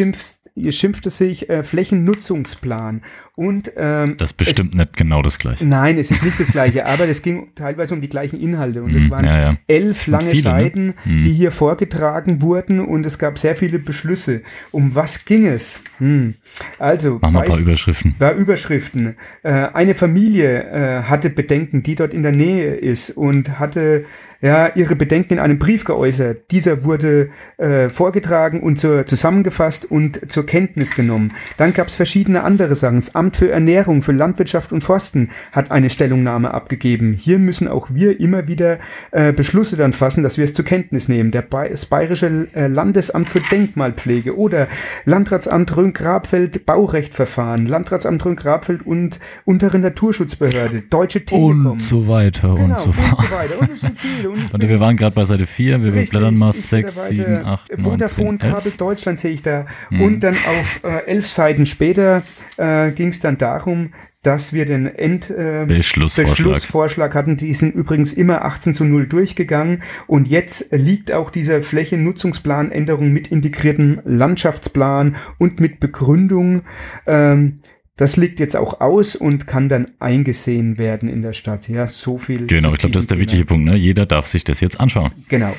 schimpft, 0.56 0.72
schimpft 0.74 1.06
es 1.08 1.18
sich 1.18 1.50
äh, 1.50 1.64
Flächennutzungsplan. 1.64 3.02
Und 3.36 3.72
ähm, 3.78 4.16
Das 4.18 4.32
bestimmt 4.34 4.76
nicht 4.76 4.96
genau 4.96 5.24
das 5.24 5.40
gleiche. 5.40 5.66
Nein, 5.66 5.98
es 5.98 6.12
ist 6.12 6.24
nicht 6.24 6.40
das 6.40 6.52
gleiche, 6.52 6.86
aber 6.86 7.08
es 7.08 7.24
ging 7.24 7.48
teilweise 7.56 7.96
um 7.96 8.02
die 8.02 8.10
gleichen 8.10 8.40
Inhalte 8.40 8.84
und 8.84 8.94
es 8.96 9.06
Hm, 9.06 9.12
waren 9.12 9.26
ja, 9.26 9.40
ja. 9.40 9.58
elf 9.68 10.06
lange 10.06 10.26
viele, 10.32 10.36
ne? 10.36 10.42
Seiten, 10.42 10.94
Hm. 11.04 11.24
die 11.24 11.32
hier 11.34 11.52
vorgetragen 11.52 12.42
wurden 12.44 12.80
und 12.80 13.06
es 13.08 13.18
gab 13.18 13.40
sehr 13.40 13.56
viele 13.56 13.80
Beschlüsse. 13.80 14.42
Um 14.72 14.94
was 14.94 15.26
ging 15.26 15.48
es? 15.48 15.84
Hm. 15.98 16.36
Also, 16.78 17.18
Mach 17.22 17.32
mal 17.32 17.42
ein 17.42 17.50
paar 17.50 17.58
Überschriften. 17.60 18.14
war 18.20 18.34
Überschriften. 18.36 19.16
Äh, 19.42 19.50
eine 19.52 19.96
Familie 19.96 20.64
äh, 20.72 21.04
hatte 21.04 21.32
Bedenken, 21.32 21.82
die 21.82 21.96
dort 21.96 22.14
in 22.14 22.22
der 22.22 22.32
Nähe 22.34 22.76
ist 22.76 23.10
und 23.12 23.58
hatte 23.58 24.06
ja 24.44 24.68
ihre 24.76 24.96
Bedenken 24.96 25.34
in 25.34 25.40
einem 25.40 25.58
Brief 25.58 25.86
geäußert. 25.86 26.52
Dieser 26.52 26.84
wurde 26.84 27.30
äh, 27.58 27.90
vorgetragen 27.90 28.62
und 28.62 28.78
zur, 28.78 29.06
zusammengefasst 29.06 29.90
und 29.90 30.32
zur 30.32 30.46
Kenntnis 30.46 30.96
genommen. 30.96 31.32
Dann 31.56 31.74
gab 31.74 31.88
es 31.88 31.96
verschiedene 31.96 32.44
andere 32.44 32.76
Sachen. 32.76 32.98
Das 32.98 33.16
Amt 33.16 33.38
für 33.38 33.50
Ernährung, 33.50 34.02
für 34.02 34.12
Landwirtschaft 34.12 34.74
und 34.74 34.84
Forsten 34.84 35.30
hat 35.54 35.72
eine 35.72 35.90
Stellungnahme 35.90 36.54
abgegeben. 36.54 37.14
Hier 37.14 37.40
müssen 37.40 37.70
auch 37.70 37.88
wir 37.92 38.20
immer 38.20 38.48
wieder 38.48 38.80
äh, 39.12 39.32
Beschlüsse 39.32 39.78
dann 39.78 39.94
fassen, 39.94 40.24
dass 40.24 40.38
wir 40.38 40.44
es 40.44 40.54
zur 40.54 40.66
Kenntnis 40.66 41.08
nehmen. 41.08 41.32
Der 41.32 41.42
Bay 41.42 41.70
das 41.70 41.86
Bayerische 41.86 42.48
äh, 42.54 42.68
Landesamt 42.68 43.30
für 43.30 43.40
Denkmalpflege 43.40 44.38
oder 44.38 44.68
Landratsamt 45.06 45.76
Rhön-Grabfeld 45.78 46.66
Baurechtverfahren, 46.66 47.66
Landratsamt 47.66 48.26
Rhön-Grabfeld 48.26 48.86
und 48.86 49.22
untere 49.46 49.80
Naturschutzbehörde, 49.80 50.82
Deutsche 50.82 51.24
Telekom. 51.24 51.66
Und 51.66 51.82
so 51.82 52.10
weiter 52.10 52.56
genau, 52.56 52.74
und 52.76 52.80
so 52.82 52.92
fort. 52.92 53.20
und 53.20 53.26
so 53.26 53.32
weiter. 53.34 53.62
Und 53.62 53.72
es 53.72 53.80
sind 53.80 53.98
viele. 53.98 54.33
Und 54.34 54.46
ich 54.46 54.54
Und 54.54 54.70
wir 54.70 54.80
waren 54.80 54.98
gerade 54.98 55.16
bei 55.16 55.26
Seite 55.26 55.46
4, 55.46 55.84
wir 55.84 55.94
Richtig, 55.94 56.10
blättern 56.12 56.38
mal 56.38 56.50
ich 56.52 56.56
bin 56.58 56.64
6, 56.64 56.96
da 56.96 57.02
7, 57.02 57.24
weiter. 57.24 57.46
8, 57.46 57.72
9, 57.78 57.84
Vodafone 57.84 58.40
10, 58.40 58.42
11. 58.42 58.54
Kabel 58.54 58.72
Deutschland 58.78 59.20
sehe 59.20 59.32
ich 59.32 59.42
da. 59.42 59.66
Mhm. 59.90 60.02
Und 60.02 60.20
dann 60.22 60.34
auf 60.36 60.82
äh, 60.84 61.06
elf 61.06 61.28
Seiten 61.28 61.66
später 61.66 62.24
äh, 62.58 62.92
ging 62.92 63.10
es 63.10 63.20
dann 63.20 63.38
darum, 63.38 63.92
dass 64.24 64.54
wir 64.54 64.66
den 64.66 64.88
End, 64.88 65.30
äh, 65.30 65.66
Beschlussvorschlag. 65.68 66.38
Beschlussvorschlag 66.38 67.14
hatten. 67.14 67.36
Die 67.36 67.54
sind 67.54 67.76
übrigens 67.76 68.14
immer 68.14 68.46
18 68.46 68.74
zu 68.74 68.86
0 68.86 69.06
durchgegangen. 69.08 69.84
Und 70.08 70.30
jetzt 70.30 70.72
liegt 70.72 71.12
auch 71.12 71.30
dieser 71.30 71.62
Flächennutzungsplanänderung 71.62 73.12
mit 73.12 73.28
integriertem 73.28 74.02
Landschaftsplan 74.06 75.18
und 75.38 75.60
mit 75.60 75.82
Begründung. 75.82 76.62
Ähm, 77.06 77.60
das 77.96 78.18
liegt 78.18 78.40
jetzt 78.40 78.56
auch 78.56 78.82
aus 78.82 79.16
und 79.16 79.46
kann 79.46 79.70
dann 79.70 79.92
eingesehen 80.00 80.78
werden 80.78 81.10
in 81.10 81.22
der 81.22 81.34
Stadt. 81.34 81.70
Ja, 81.70 81.86
so 81.88 82.18
viel. 82.18 82.48
Genau, 82.48 82.74
ich 82.74 82.80
glaube, 82.80 82.94
das 82.94 83.04
ist 83.04 83.12
der 83.12 83.20
wichtige 83.20 83.46
Punkt. 83.46 83.66
Ne? 83.66 83.76
Jeder 83.76 84.06
darf 84.06 84.28
sich 84.28 84.44
das 84.44 84.60
jetzt 84.62 84.80
anschauen. 84.80 85.12
Genau. 85.30 85.56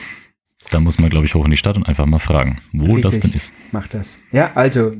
Da 0.71 0.81
muss 0.81 0.99
man, 0.99 1.11
glaube 1.11 1.27
ich, 1.27 1.35
hoch 1.35 1.45
in 1.45 1.51
die 1.51 1.57
Stadt 1.57 1.77
und 1.77 1.85
einfach 1.85 2.07
mal 2.07 2.19
fragen, 2.19 2.57
wo 2.73 2.97
das 2.97 3.15
Richtig. 3.15 3.31
denn 3.31 3.37
ist. 3.37 3.53
Macht 3.73 3.95
das. 3.95 4.21
Ja, 4.33 4.53
also, 4.55 4.93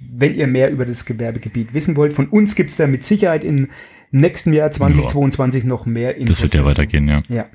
wenn 0.00 0.34
ihr 0.34 0.46
mehr 0.46 0.70
über 0.70 0.84
das 0.84 1.04
Gewerbegebiet 1.04 1.72
wissen 1.72 1.96
wollt, 1.96 2.12
von 2.12 2.28
uns 2.28 2.54
gibt's 2.54 2.76
da 2.76 2.86
mit 2.86 3.04
Sicherheit 3.04 3.44
im 3.44 3.68
nächsten 4.10 4.52
Jahr 4.52 4.70
2022 4.70 5.64
noch 5.64 5.86
mehr 5.86 6.16
Infos. 6.16 6.36
Das 6.38 6.42
wird 6.42 6.54
ja 6.54 6.64
weitergehen, 6.64 7.08
ja. 7.08 7.22
Ja. 7.28 7.46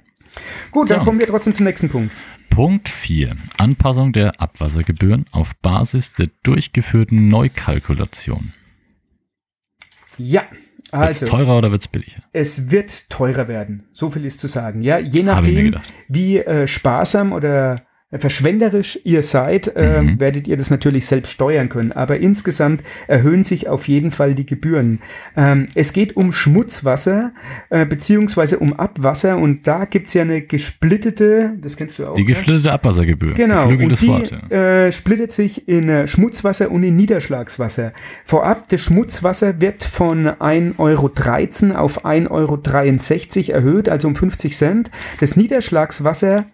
Gut, 0.72 0.90
dann 0.90 1.00
So. 1.00 1.06
kommen 1.06 1.20
wir 1.20 1.28
trotzdem 1.28 1.54
zum 1.54 1.66
nächsten 1.66 1.90
Punkt. 1.90 2.14
Punkt 2.50 2.90
4. 2.90 3.36
Anpassung 3.58 4.14
der 4.14 4.40
Abwassergebühren 4.42 5.26
auf 5.32 5.56
Basis 5.58 6.14
der 6.14 6.30
durchgeführten 6.44 7.28
Neukalkulation. 7.28 8.54
Ja, 10.18 10.44
Wird's 10.92 11.24
also, 11.24 11.26
teurer 11.26 11.58
oder 11.58 11.72
wird's 11.72 11.88
billiger? 11.88 12.22
es 12.34 12.70
wird 12.70 13.10
teurer 13.10 13.48
werden. 13.48 13.86
So 13.94 14.12
viel 14.12 14.26
ist 14.26 14.40
zu 14.40 14.48
sagen. 14.48 14.84
Ja, 14.84 15.00
je 15.00 15.24
nachdem, 15.24 15.76
wie 16.08 16.38
äh, 16.38 16.68
sparsam 16.68 17.34
oder 17.34 17.82
verschwenderisch 18.20 19.00
ihr 19.04 19.24
seid, 19.24 19.76
äh, 19.76 20.02
Mhm. 20.02 20.20
werdet 20.20 20.48
ihr 20.48 20.58
das 20.58 20.70
natürlich 20.70 21.06
selbst 21.06 21.32
steuern 21.32 21.70
können. 21.70 21.92
Aber 21.92 22.18
insgesamt 22.18 22.84
erhöhen 23.08 23.44
sich 23.44 23.68
auf 23.68 23.88
jeden 23.88 24.12
Fall 24.12 24.36
die 24.36 24.46
Gebühren. 24.46 25.00
Ähm, 25.36 25.68
es 25.76 25.94
geht 25.94 26.16
um 26.16 26.32
Schmutzwasser 26.32 27.32
äh, 27.70 27.86
beziehungsweise 27.86 28.60
um 28.60 28.74
Abwasser 28.74 29.38
und 29.38 29.68
da 29.68 29.86
gibt's 29.86 30.14
ja 30.14 30.22
eine 30.24 30.42
gesplittete, 30.42 31.54
das 31.62 31.78
kennst 31.78 32.00
du 32.00 32.08
auch. 32.08 32.14
Die 32.16 32.22
ne? 32.22 32.28
gesplittete 32.28 32.72
Abwassergebühr. 32.72 33.34
Genau, 33.34 33.68
und 33.68 34.02
die 34.02 34.08
Wort. 34.08 34.32
Ja. 34.50 34.86
äh, 34.86 34.92
splittet 34.92 35.32
sich 35.32 35.68
in 35.68 35.90
äh, 35.90 36.08
Schmutzwasser 36.08 36.72
und 36.72 36.84
in 36.84 36.96
Niederschlagswasser. 36.96 37.94
Vorab, 38.26 38.70
das 38.70 38.82
Schmutzwasser 38.82 39.60
wird 39.62 39.84
von 39.84 40.28
1,13 40.28 40.78
Euro 41.72 41.84
auf 41.84 42.06
1,63 42.06 42.30
Euro 42.30 43.58
erhöht, 43.58 43.90
also 43.90 44.08
um 44.08 44.16
50 44.16 44.56
Cent. 44.56 44.92
Das 45.20 45.36
Niederschlagswasser 45.36 46.46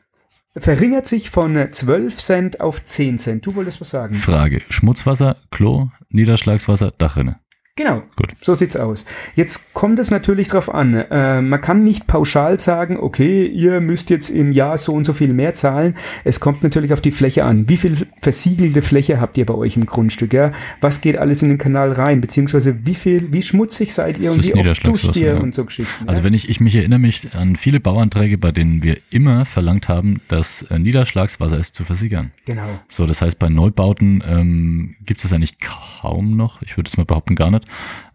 verringert 0.55 1.05
sich 1.05 1.29
von 1.29 1.55
äh, 1.55 1.71
12 1.71 2.17
Cent 2.17 2.61
auf 2.61 2.83
10 2.83 3.19
Cent. 3.19 3.45
Du 3.45 3.55
wolltest 3.55 3.81
was 3.81 3.89
sagen? 3.89 4.15
Frage. 4.15 4.61
Schmutzwasser, 4.69 5.37
Klo, 5.51 5.89
Niederschlagswasser, 6.09 6.91
Dachrinne. 6.97 7.39
Genau, 7.79 8.03
Gut. 8.17 8.33
so 8.41 8.55
sieht's 8.55 8.75
aus. 8.75 9.05
Jetzt 9.37 9.73
kommt 9.73 9.99
es 9.99 10.11
natürlich 10.11 10.49
drauf 10.49 10.67
an. 10.67 10.95
Äh, 10.95 11.41
man 11.41 11.61
kann 11.61 11.81
nicht 11.81 12.07
pauschal 12.07 12.59
sagen, 12.59 12.97
okay, 12.99 13.45
ihr 13.45 13.79
müsst 13.79 14.09
jetzt 14.09 14.29
im 14.31 14.51
Jahr 14.51 14.77
so 14.77 14.91
und 14.91 15.05
so 15.05 15.13
viel 15.13 15.31
mehr 15.31 15.53
zahlen. 15.53 15.95
Es 16.25 16.41
kommt 16.41 16.61
natürlich 16.61 16.91
auf 16.91 16.99
die 16.99 17.11
Fläche 17.11 17.45
an. 17.45 17.69
Wie 17.69 17.77
viel 17.77 18.05
versiegelte 18.21 18.81
Fläche 18.81 19.21
habt 19.21 19.37
ihr 19.37 19.45
bei 19.45 19.53
euch 19.53 19.77
im 19.77 19.85
Grundstück? 19.85 20.33
Ja? 20.33 20.51
Was 20.81 20.99
geht 20.99 21.17
alles 21.17 21.41
in 21.41 21.47
den 21.47 21.57
Kanal 21.57 21.93
rein? 21.93 22.19
Beziehungsweise 22.19 22.85
wie 22.85 22.95
viel, 22.95 23.31
wie 23.31 23.41
schmutzig 23.41 23.93
seid 23.93 24.17
ihr 24.17 24.25
Das 24.25 24.35
und 24.39 24.45
wie 24.45 24.69
oft 24.69 24.85
duscht 24.85 25.15
ihr 25.15 25.35
ja. 25.35 25.39
und 25.39 25.55
so 25.55 25.63
Geschichten? 25.63 26.05
Also 26.05 26.19
ja? 26.19 26.25
wenn 26.25 26.33
ich, 26.33 26.49
ich 26.49 26.59
mich 26.59 26.75
erinnere 26.75 26.99
mich 26.99 27.29
an 27.33 27.55
viele 27.55 27.79
Bauanträge, 27.79 28.37
bei 28.37 28.51
denen 28.51 28.83
wir 28.83 28.97
immer 29.09 29.45
verlangt 29.45 29.87
haben, 29.87 30.19
dass 30.27 30.63
äh, 30.63 30.77
Niederschlagswasser 30.77 31.57
ist 31.57 31.75
zu 31.75 31.85
versickern. 31.85 32.31
Genau. 32.43 32.81
So, 32.89 33.05
das 33.05 33.21
heißt, 33.21 33.39
bei 33.39 33.47
Neubauten 33.47 34.21
ähm, 34.27 34.95
gibt 35.05 35.23
es 35.23 35.31
eigentlich 35.31 35.59
kaum 35.59 36.35
noch, 36.35 36.61
ich 36.61 36.75
würde 36.75 36.89
es 36.89 36.97
mal 36.97 37.05
behaupten 37.05 37.35
gar 37.35 37.51
nicht, 37.51 37.68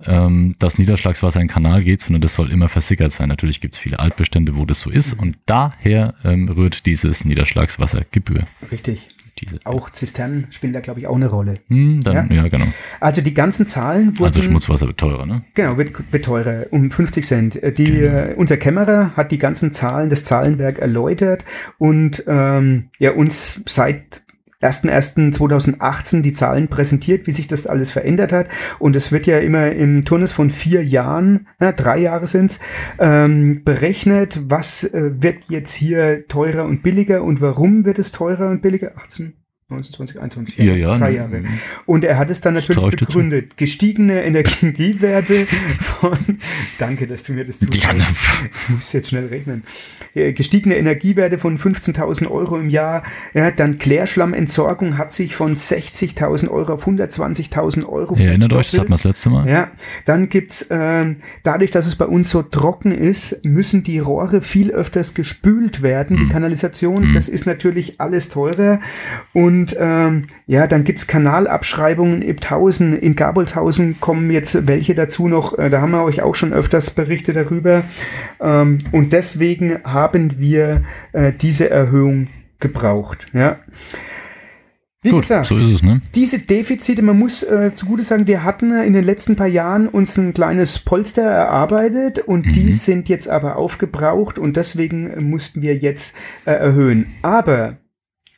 ähm, 0.05 0.57
dass 0.59 0.79
Niederschlagswasser 0.79 1.41
in 1.41 1.47
den 1.47 1.53
Kanal 1.53 1.83
geht, 1.83 2.01
sondern 2.01 2.21
das 2.21 2.35
soll 2.35 2.51
immer 2.51 2.69
versickert 2.69 3.13
sein. 3.13 3.29
Natürlich 3.29 3.61
gibt 3.61 3.75
es 3.75 3.81
viele 3.81 3.99
Altbestände, 3.99 4.57
wo 4.57 4.65
das 4.65 4.81
so 4.81 4.91
ist 4.91 5.15
und 5.15 5.37
daher 5.47 6.15
ähm, 6.25 6.49
rührt 6.49 6.87
dieses 6.87 7.25
Niederschlagswassergebühr. 7.25 8.47
Richtig. 8.71 9.09
Diese. 9.41 9.59
Auch 9.65 9.91
Zisternen 9.91 10.47
spielen 10.51 10.73
da, 10.73 10.79
glaube 10.79 11.01
ich, 11.01 11.09
auch 11.09 11.17
eine 11.17 11.27
Rolle. 11.27 11.59
Hm, 11.67 12.05
dann, 12.05 12.31
ja. 12.33 12.47
genau. 12.47 12.67
Also 13.01 13.21
die 13.21 13.35
ganzen 13.35 13.67
Zahlen 13.67 14.17
wurden... 14.17 14.27
Also 14.27 14.43
Schmutzwasser 14.43 14.87
wird 14.87 14.99
teurer, 14.99 15.27
ne? 15.27 15.43
Genau, 15.55 15.77
wird, 15.77 16.13
wird 16.13 16.25
teurer, 16.25 16.67
um 16.71 16.93
50 16.93 17.27
Cent. 17.27 17.63
Äh, 17.63 17.73
Die, 17.73 17.85
Genau. 17.85 18.17
äh, 18.17 18.35
unser 18.37 18.57
Kämmerer 18.59 19.17
hat 19.17 19.33
die 19.33 19.39
ganzen 19.39 19.73
Zahlen, 19.73 20.09
das 20.09 20.23
Zahlenwerk 20.23 20.79
erläutert 20.79 21.45
und 21.79 22.23
ähm, 22.29 22.91
ja, 23.01 23.11
uns 23.11 23.61
seit 23.67 24.24
1.1.2018 24.65 26.23
die 26.23 26.33
Zahlen 26.33 26.69
präsentiert, 26.69 27.27
wie 27.27 27.33
sich 27.33 27.47
das 27.47 27.67
alles 27.67 27.91
verändert 27.91 28.33
hat. 28.33 28.49
Und 28.79 28.97
es 28.97 29.13
wird 29.13 29.27
ja 29.27 29.39
immer 29.39 29.73
im 29.73 30.05
Turnus 30.05 30.33
von 30.33 30.51
vier 30.51 30.85
Jahren, 30.85 31.49
ja, 31.61 31.73
drei 31.73 31.99
Jahre 31.99 32.27
sind's, 32.27 32.61
ähm, 32.99 33.63
berechnet, 33.65 34.41
was 34.49 34.85
äh, 34.85 35.11
wird 35.23 35.45
jetzt 35.49 35.73
hier 35.73 36.27
teurer 36.29 36.65
und 36.65 36.83
billiger 36.83 37.23
und 37.23 37.41
warum 37.41 37.85
wird 37.85 37.99
es 37.99 38.13
teurer 38.13 38.51
und 38.51 38.63
billiger? 38.63 38.93
18, 38.97 39.35
19, 39.71 39.95
20, 39.95 40.21
21, 40.21 40.59
Ja, 40.59 40.75
ja. 40.75 40.99
drei 40.99 41.11
ne, 41.13 41.17
Jahre. 41.17 41.43
Und 41.87 42.05
er 42.05 42.19
hat 42.19 42.29
es 42.29 42.43
dann 42.43 42.53
natürlich 42.53 42.97
begründet. 42.97 43.57
Gestiegene 43.57 44.23
Energiewerte 44.23 45.47
von, 45.81 46.19
danke, 46.79 47.07
dass 47.07 47.23
du 47.23 47.33
mir 47.33 47.47
das 47.47 47.61
tust. 47.61 47.75
Ja, 47.83 47.91
Ich 47.95 48.69
muss 48.69 48.93
jetzt 48.93 49.09
schnell 49.09 49.29
rechnen. 49.29 49.65
Äh, 50.15 50.35
Gestiegene 50.35 50.77
Energiewerte 50.77 51.39
von 51.39 51.59
15.000 51.59 52.31
Euro 52.31 52.59
im 52.59 52.69
Jahr. 52.69 53.05
Ja, 53.33 53.51
dann 53.51 53.79
Klärschlammentsorgung 53.79 54.99
hat 54.99 55.13
sich 55.13 55.35
von 55.35 55.57
60.000 55.57 56.51
Euro 56.51 56.75
auf 56.75 56.87
120.000 56.87 57.87
Euro 57.87 58.17
ihr 58.17 58.29
erinnert 58.29 58.53
euch, 58.53 58.71
das 58.71 58.81
hatten 58.81 58.91
wir 58.91 58.97
das 58.97 59.05
letzte 59.05 59.31
Mal. 59.31 59.49
Ja, 59.49 59.71
dann 60.05 60.29
gibt's 60.29 60.67
ähm, 60.71 61.17
dadurch, 61.43 61.71
dass 61.71 61.87
es 61.87 61.97
bei 61.97 62.07
uns 62.07 62.29
so 62.29 62.43
trocken 62.43 62.93
ist, 62.93 63.43
müssen 63.47 63.83
die 63.83 63.99
Rohre 63.99 64.43
viel 64.43 64.71
öfters 64.71 65.15
gespült 65.15 65.81
werden, 65.81 66.19
die 66.19 66.29
Kanalisation. 66.29 67.13
Das 67.15 67.31
ist 67.31 67.47
natürlich 67.47 67.99
alles 68.01 68.29
teurer. 68.29 68.81
Und 69.33 69.64
ähm, 69.79 70.27
ja, 70.47 70.67
dann 70.67 70.85
gibt's 70.85 71.07
Kanalabschreibungen 71.07 72.23
in 72.23 72.29
Ibthausen, 72.29 72.99
in 72.99 73.17
Gabolshausen 73.17 74.01
kommen 74.01 74.31
jetzt 74.31 74.67
welche 74.67 74.95
dazu 74.95 75.29
noch. 75.29 75.59
Äh, 75.59 75.71
da 75.71 75.81
haben 75.81 75.93
wir 75.93 76.05
euch 76.05 76.23
auch 76.23 76.35
schon 76.35 76.53
öfters 76.53 76.91
Berichte 76.91 77.33
darüber. 77.33 77.85
Ähm, 78.41 78.79
und 78.93 79.13
deswegen 79.13 79.79
haben 79.85 80.39
wir 80.39 80.83
äh, 81.13 81.33
diese 81.33 81.71
Erhöhung 81.71 82.29
gebraucht. 82.61 83.27
Ja. 83.33 83.59
Wie 85.05 85.11
Gut, 85.11 85.21
gesagt, 85.21 85.47
so 85.47 85.55
ist 85.55 85.63
es, 85.63 85.83
ne? 85.83 86.01
diese 86.15 86.39
Defizite, 86.39 87.03
man 87.03 87.19
muss 87.19 87.43
äh, 87.43 87.73
zugute 87.75 88.03
sagen, 88.03 88.27
wir 88.27 88.43
hatten 88.43 88.73
in 88.73 88.95
den 88.95 89.05
letzten 89.05 89.37
paar 89.37 89.47
Jahren 89.47 89.87
uns 89.87 90.17
ein 90.17 90.33
kleines 90.33 90.79
Polster 90.79 91.21
erarbeitet 91.21 92.21
und 92.21 92.57
die 92.57 92.73
sind 92.73 93.11
jetzt 93.11 93.29
aber 93.29 93.57
aufgebraucht 93.57 94.39
und 94.39 94.57
deswegen 94.57 95.29
mussten 95.29 95.61
wir 95.61 95.77
jetzt 95.77 96.17
äh, 96.47 96.53
erhöhen. 96.53 97.13
Aber, 97.21 97.77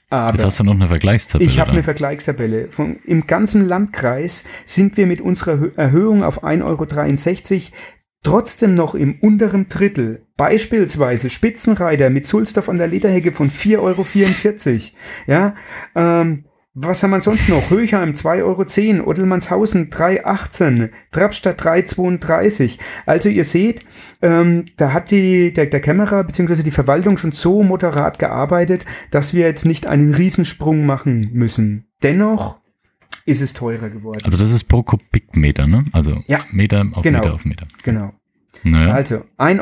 Jetzt 0.08 0.12
aber, 0.12 0.42
hast 0.44 0.60
du 0.60 0.64
noch 0.64 0.75
eine 0.75 0.86
Vergleichstabelle. 0.86 1.50
ich 1.50 1.58
habe 1.58 1.72
eine 1.72 1.82
Vergleichstabelle. 1.82 2.68
Von, 2.70 2.98
Im 3.04 3.26
ganzen 3.26 3.66
Landkreis 3.66 4.44
sind 4.64 4.96
wir 4.96 5.06
mit 5.06 5.20
unserer 5.20 5.54
Hö- 5.54 5.76
Erhöhung 5.76 6.22
auf 6.22 6.44
1,63 6.44 7.54
Euro 7.54 7.76
trotzdem 8.22 8.75
noch 8.75 8.94
im 8.94 9.18
unteren 9.20 9.68
Drittel. 9.68 10.26
Beispielsweise 10.36 11.30
Spitzenreiter 11.30 12.10
mit 12.10 12.26
Sulzdorf 12.26 12.68
an 12.68 12.78
der 12.78 12.88
Lederhecke 12.88 13.32
von 13.32 13.50
4,44 13.50 13.78
Euro. 13.78 14.06
Ja, 15.26 15.54
ähm, 15.94 16.44
was 16.78 17.02
haben 17.02 17.11
wir 17.11 17.23
sonst 17.23 17.49
noch? 17.49 17.71
Höchheim 17.71 18.11
2,10 18.12 18.99
Euro, 18.99 19.11
Oddelmannshausen 19.11 19.88
3,18, 19.88 20.90
Trappstadt 21.11 21.61
3,32. 21.62 22.78
Also 23.06 23.30
ihr 23.30 23.45
seht, 23.45 23.85
ähm, 24.21 24.66
da 24.76 24.92
hat 24.92 25.11
die, 25.11 25.54
der, 25.54 25.66
der 25.66 25.80
Kämmerer 25.80 26.23
bzw. 26.25 26.62
die 26.62 26.71
Verwaltung 26.71 27.16
schon 27.16 27.33
so 27.33 27.62
moderat 27.62 28.18
gearbeitet, 28.18 28.85
dass 29.11 29.33
wir 29.33 29.47
jetzt 29.47 29.64
nicht 29.64 29.87
einen 29.87 30.12
Riesensprung 30.12 30.85
machen 30.85 31.30
müssen. 31.33 31.87
Dennoch 32.02 32.59
ist 33.25 33.40
es 33.40 33.54
teurer 33.54 33.88
geworden. 33.88 34.21
Also 34.25 34.37
das 34.37 34.52
ist 34.52 34.64
pro 34.64 34.83
Kubikmeter, 34.83 35.66
ne? 35.66 35.87
Also 35.92 36.23
Ja, 36.26 36.45
Meter 36.52 36.85
auf 36.92 37.02
genau. 37.02 37.21
Meter 37.21 37.35
auf 37.35 37.45
Meter. 37.47 37.66
genau. 37.83 38.12
Naja. 38.62 38.92
Also 38.94 39.25
1,63 39.38 39.60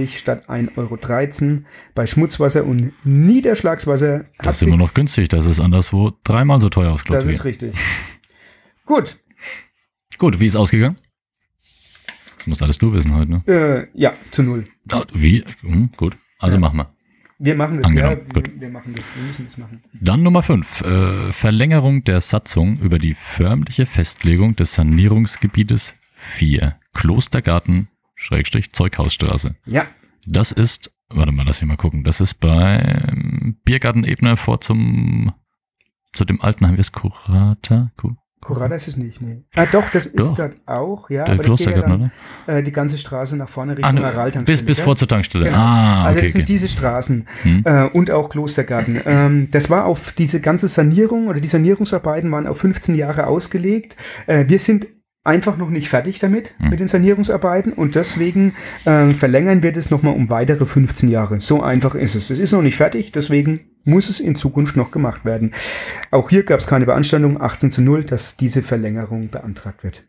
Euro 0.00 0.06
statt 0.08 0.48
1,13 0.48 0.76
Euro 0.76 1.62
bei 1.94 2.06
Schmutzwasser 2.06 2.64
und 2.64 2.92
Niederschlagswasser. 3.04 4.24
das 4.38 4.60
ist 4.62 4.68
immer 4.68 4.76
noch 4.76 4.94
günstig. 4.94 5.28
Das 5.28 5.46
ist 5.46 5.60
anderswo 5.60 6.12
dreimal 6.24 6.60
so 6.60 6.68
teuer 6.68 6.92
aufs 6.92 7.04
Klo 7.04 7.14
Das 7.14 7.26
ist 7.26 7.44
richtig. 7.44 7.74
Gut, 8.86 9.16
Gut, 10.22 10.38
wie 10.38 10.46
ist 10.46 10.54
ausgegangen? 10.54 10.98
Das 12.38 12.46
musst 12.46 12.62
alles 12.62 12.78
du 12.78 12.92
wissen 12.92 13.12
heute, 13.14 13.30
ne? 13.30 13.42
äh, 13.46 13.86
ja, 14.00 14.12
zu 14.30 14.44
null. 14.44 14.66
Ah, 14.92 15.02
Wie? 15.12 15.44
Hm, 15.62 15.90
gut. 15.96 16.16
Also 16.38 16.56
Ja. 16.56 16.60
machen 16.60 16.76
wir. 16.76 16.94
Wir 17.40 17.56
machen 17.56 17.82
das, 17.82 17.92
ja, 17.92 18.08
Angenommen, 18.10 18.28
gut. 18.32 18.52
wir, 18.54 18.60
wir 18.60 18.68
machen 18.68 18.94
das, 18.94 19.04
wir 19.16 19.22
müssen 19.24 19.44
das 19.46 19.58
machen. 19.58 19.82
Dann 20.00 20.22
Nummer 20.22 20.44
5. 20.44 20.80
Äh, 20.82 21.32
Verlängerung 21.32 22.04
der 22.04 22.20
Satzung 22.20 22.78
über 22.78 22.98
die 22.98 23.14
förmliche 23.14 23.84
Festlegung 23.84 24.54
des 24.54 24.74
Sanierungsgebietes 24.74 25.96
4. 26.14 26.76
Klostergarten, 26.94 27.88
Schrägstrich, 28.14 28.72
Zeughausstraße. 28.72 29.54
Ja, 29.66 29.86
Das 30.26 30.52
ist, 30.52 30.92
warte 31.08 31.32
mal, 31.32 31.44
lass 31.46 31.60
mich 31.60 31.68
mal 31.68 31.76
gucken. 31.76 32.04
Das 32.04 32.20
ist 32.20 32.34
beim 32.34 33.56
Biergarten 33.64 34.04
Ebner 34.04 34.36
vor 34.36 34.60
zum, 34.60 35.32
zu 36.12 36.24
dem 36.24 36.40
alten 36.40 36.66
Heim, 36.66 36.76
wie 36.76 36.80
ist 36.80 36.92
Kurata? 36.92 37.90
Ku- 37.96 38.14
Corrada 38.40 38.74
ist 38.74 38.88
es 38.88 38.96
nicht, 38.96 39.20
nee. 39.22 39.44
Ah, 39.54 39.66
doch, 39.70 39.88
das 39.92 40.04
ist 40.06 40.18
Doch. 40.18 40.34
dort 40.36 40.56
auch, 40.66 41.08
ja. 41.10 41.24
Der 41.26 41.34
aber 41.34 41.44
das 41.44 41.56
geht 41.58 41.66
ja 41.66 41.72
Klostergarten, 41.74 42.10
dann, 42.46 42.56
äh, 42.56 42.62
die 42.64 42.72
ganze 42.72 42.98
Straße 42.98 43.36
nach 43.36 43.48
vorne 43.48 43.72
Ah, 43.72 43.74
Richtung 43.76 43.94
ne, 43.94 44.04
Araltankstelle. 44.04 44.58
bis, 44.58 44.66
bis 44.66 44.80
vor 44.80 44.96
zur 44.96 45.06
Tankstelle. 45.06 45.44
Genau. 45.44 45.56
Ah, 45.58 46.02
also 46.06 46.16
okay. 46.18 46.26
das 46.26 46.32
sind 46.32 46.40
okay. 46.42 46.52
diese 46.52 46.68
Straßen 46.68 47.28
Hm. 47.42 47.62
äh, 47.64 47.84
und 47.84 48.10
auch 48.10 48.30
Klostergarten. 48.30 49.00
ähm, 49.06 49.48
das 49.52 49.70
war 49.70 49.84
auf 49.84 50.10
diese 50.10 50.40
ganze 50.40 50.66
Sanierung 50.66 51.28
oder 51.28 51.38
die 51.40 51.46
Sanierungsarbeiten 51.46 52.32
waren 52.32 52.48
auf 52.48 52.58
15 52.58 52.96
Jahre 52.96 53.28
ausgelegt. 53.28 53.96
Äh, 54.26 54.46
wir 54.48 54.58
sind 54.58 54.88
einfach 55.24 55.56
noch 55.56 55.70
nicht 55.70 55.88
fertig 55.88 56.18
damit, 56.18 56.54
Hm. 56.58 56.70
mit 56.70 56.80
den 56.80 56.88
Sanierungsarbeiten 56.88 57.72
und 57.72 57.94
deswegen 57.94 58.54
äh, 58.84 59.10
verlängern 59.12 59.62
wir 59.62 59.72
das 59.72 59.90
nochmal 59.90 60.14
um 60.14 60.30
weitere 60.30 60.66
15 60.66 61.08
Jahre. 61.08 61.40
So 61.40 61.62
einfach 61.62 61.94
ist 61.94 62.14
es. 62.14 62.30
Es 62.30 62.38
ist 62.38 62.52
noch 62.52 62.62
nicht 62.62 62.76
fertig, 62.76 63.12
deswegen 63.12 63.60
muss 63.84 64.08
es 64.08 64.20
in 64.20 64.34
Zukunft 64.34 64.76
noch 64.76 64.90
gemacht 64.90 65.24
werden. 65.24 65.54
Auch 66.10 66.30
hier 66.30 66.42
gab 66.44 66.60
es 66.60 66.66
keine 66.66 66.86
Beanstandung, 66.86 67.40
18 67.40 67.70
zu 67.70 67.82
0, 67.82 68.04
dass 68.04 68.36
diese 68.36 68.62
Verlängerung 68.62 69.28
beantragt 69.30 69.84
wird. 69.84 70.04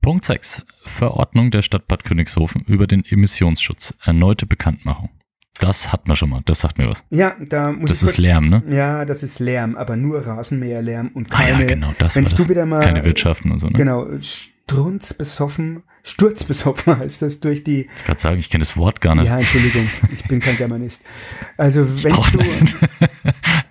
Punkt 0.00 0.24
6. 0.24 0.64
Verordnung 0.84 1.50
der 1.50 1.62
Stadt 1.62 1.86
Bad 1.88 2.04
Königshofen 2.04 2.62
über 2.66 2.86
den 2.86 3.04
Emissionsschutz. 3.04 3.94
Erneute 4.04 4.46
Bekanntmachung. 4.46 5.10
Das 5.60 5.92
hat 5.92 6.06
man 6.06 6.16
schon 6.16 6.30
mal. 6.30 6.40
Das 6.44 6.60
sagt 6.60 6.78
mir 6.78 6.88
was. 6.88 7.02
Ja, 7.10 7.34
da 7.48 7.72
muss 7.72 7.90
Das 7.90 8.02
ich 8.02 8.10
ist 8.10 8.18
Lärm, 8.18 8.48
ne? 8.48 8.62
Ja, 8.70 9.04
das 9.04 9.22
ist 9.22 9.40
Lärm, 9.40 9.76
aber 9.76 9.96
nur 9.96 10.24
Rasenmäherlärm 10.26 11.10
und 11.14 11.32
Ah 11.32 11.36
keine, 11.38 11.60
ja, 11.62 11.66
genau. 11.66 11.92
Das 11.98 12.14
wenn's 12.16 12.30
das. 12.36 12.44
du 12.44 12.48
wieder 12.48 12.64
mal- 12.66 12.80
Keine 12.80 13.04
Wirtschaften 13.04 13.50
und 13.50 13.58
so, 13.58 13.66
ne? 13.66 13.72
Genau, 13.76 14.06
strunzbesoffen, 14.20 15.82
sturzbesoffen 16.04 16.98
heißt 16.98 17.22
das 17.22 17.40
durch 17.40 17.64
die. 17.64 17.88
Ich 17.96 18.04
kann 18.04 18.16
sagen, 18.16 18.38
ich 18.38 18.50
kenne 18.50 18.62
das 18.62 18.76
Wort 18.76 19.00
gar 19.00 19.14
nicht. 19.14 19.26
Ja, 19.26 19.36
Entschuldigung, 19.38 19.88
ich 20.14 20.24
bin 20.24 20.40
kein 20.40 20.56
Germanist. 20.58 21.02
Also, 21.56 21.86
wenn 22.04 22.12
du 22.12 22.38
nicht. 22.38 22.76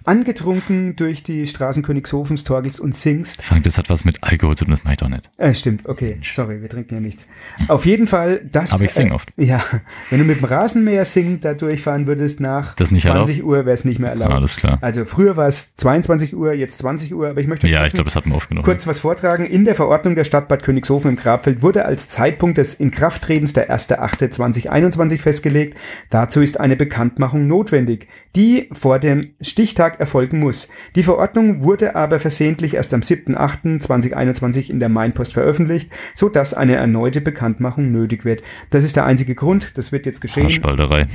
Angetrunken 0.08 0.96
durch 0.96 1.24
die 1.24 1.46
Straßen 1.48 1.84
Königshofens 1.84 2.44
torgelst 2.44 2.80
und 2.80 2.96
singst, 2.96 3.42
Frank, 3.44 3.64
das 3.64 3.78
hat 3.78 3.90
was 3.90 4.06
mit 4.06 4.24
Alkohol 4.24 4.56
zu 4.56 4.66
tun, 4.66 4.74
das 4.74 4.84
mache 4.84 4.94
ich 4.94 5.00
doch 5.00 5.10
nicht. 5.10 5.30
äh, 5.38 5.54
stimmt, 5.54 5.88
okay, 5.88 6.20
sorry, 6.24 6.62
wir 6.62 6.70
trinken 6.70 6.96
ja 6.96 7.00
nichts. 7.00 7.28
Auf 7.68 7.86
jeden 7.86 8.08
Fall, 8.08 8.42
das. 8.52 8.74
Aber 8.74 8.84
ich 8.84 8.92
sing 8.94 9.12
oft. 9.12 9.30
Äh, 9.38 9.46
ja, 9.46 9.64
wenn 10.10 10.20
du 10.20 10.26
mit 10.26 10.40
dem 10.40 10.46
Rasenmäher 10.46 11.06
singend 11.06 11.46
da 11.46 11.54
durchfahren 11.54 12.08
würdest 12.08 12.40
nach 12.40 12.76
Das 12.76 12.92
nicht 12.92 13.06
20 13.06 13.44
Uhr, 13.44 13.66
wäre 13.66 13.74
es 13.74 13.86
nicht 13.86 14.00
mehr 14.00 14.10
erlaubt. 14.10 14.34
Alles 14.34 14.56
klar. 14.56 14.78
Also 14.82 15.06
früher 15.06 15.38
war 15.38 15.48
es 15.48 15.76
22 15.76 16.36
Uhr, 16.36 16.54
jetzt 16.54 16.78
20 16.80 17.14
Uhr, 17.14 17.30
aber 17.30 17.42
ich 17.42 17.48
möchte 17.48 17.68
Ja, 17.68 17.86
ich 17.86 17.94
glaube, 17.94 18.06
das 18.06 18.16
hatten 18.16 18.30
wir 18.30 18.36
oft 18.36 18.50
genug. 18.50 18.64
kurz 18.64 18.88
was 18.88 19.00
vortragen. 19.00 19.46
In 19.46 19.66
der 19.66 19.76
Verordnung 19.76 20.16
der 20.16 20.24
Stadt 20.24 20.48
Bad 20.48 20.64
Königshofen 20.64 21.12
im 21.12 21.16
Grabfeld 21.18 21.62
wurde 21.62 21.86
als 21.86 22.08
Zeitpunkt 22.10 22.58
des 22.58 22.76
Inkrafttretens 22.76 23.54
der 23.54 23.70
1.8.2021 23.70 25.20
festgelegt. 25.20 25.78
Dazu 26.10 26.42
ist 26.42 26.60
eine 26.60 26.76
Bekanntmachung 26.76 27.48
notwendig, 27.48 28.08
die 28.36 28.70
vor 28.72 29.00
dem 29.00 29.32
Stichtag 29.42 29.97
Erfolgen 30.00 30.40
muss. 30.40 30.68
Die 30.96 31.04
Verordnung 31.04 31.64
wurde 31.64 31.96
aber 31.96 32.20
versehentlich 32.20 32.74
erst 32.76 32.94
am 32.94 33.02
7.8.2021 33.02 34.70
in 34.70 34.80
der 34.80 34.90
Mainpost 34.90 35.34
veröffentlicht, 35.34 35.92
so 36.14 36.30
dass 36.30 36.54
eine 36.54 36.76
erneute 36.76 37.22
Bekanntmachung 37.22 37.92
nötig 37.92 38.26
wird. 38.26 38.44
Das 38.70 38.84
ist 38.84 38.96
der 38.96 39.06
einzige 39.06 39.36
Grund. 39.36 39.78
Das 39.78 39.92
wird 39.92 40.06
jetzt 40.06 40.22
geschehen. 40.22 40.50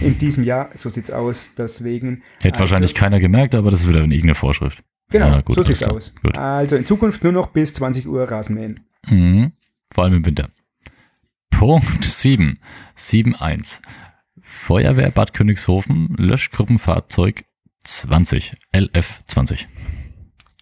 In 0.01 0.19
diesem 0.19 0.45
Jahr, 0.45 0.71
so 0.75 0.91
sieht's 0.91 1.11
aus. 1.11 1.51
Deswegen. 1.57 2.23
Hätte 2.43 2.61
wahrscheinlich 2.61 2.95
keiner 2.95 3.21
gemerkt, 3.21 3.55
aber 3.55 3.71
das 3.71 3.81
ist 3.81 3.89
wieder 3.89 4.01
irgendeine 4.01 4.35
Vorschrift. 4.35 4.83
Genau, 5.11 5.27
Ja, 5.27 5.41
gut, 5.43 5.57
so 5.57 5.63
sieht's 5.63 5.83
aus. 5.83 6.15
Gut. 6.23 6.37
Also 6.37 6.77
in 6.77 6.87
Zukunft 6.87 7.23
nur 7.23 7.33
noch 7.33 7.49
bis 7.49 7.75
20 7.75 8.09
Uhr 8.09 8.31
Rasenmähen. 8.31 8.81
Mhm. 9.09 9.53
Vor 9.95 10.05
allem 10.05 10.15
im 10.15 10.27
Winter. 10.27 10.49
Punkt 11.51 12.05
7. 12.05 12.59
7.1. 12.97 13.81
Feuerwehr 14.41 15.11
Bad 15.11 15.33
Königshofen, 15.33 16.15
Löschgruppenfahrzeug 16.19 17.45
20, 17.83 18.57
LF 18.75 19.23
20. 19.25 19.69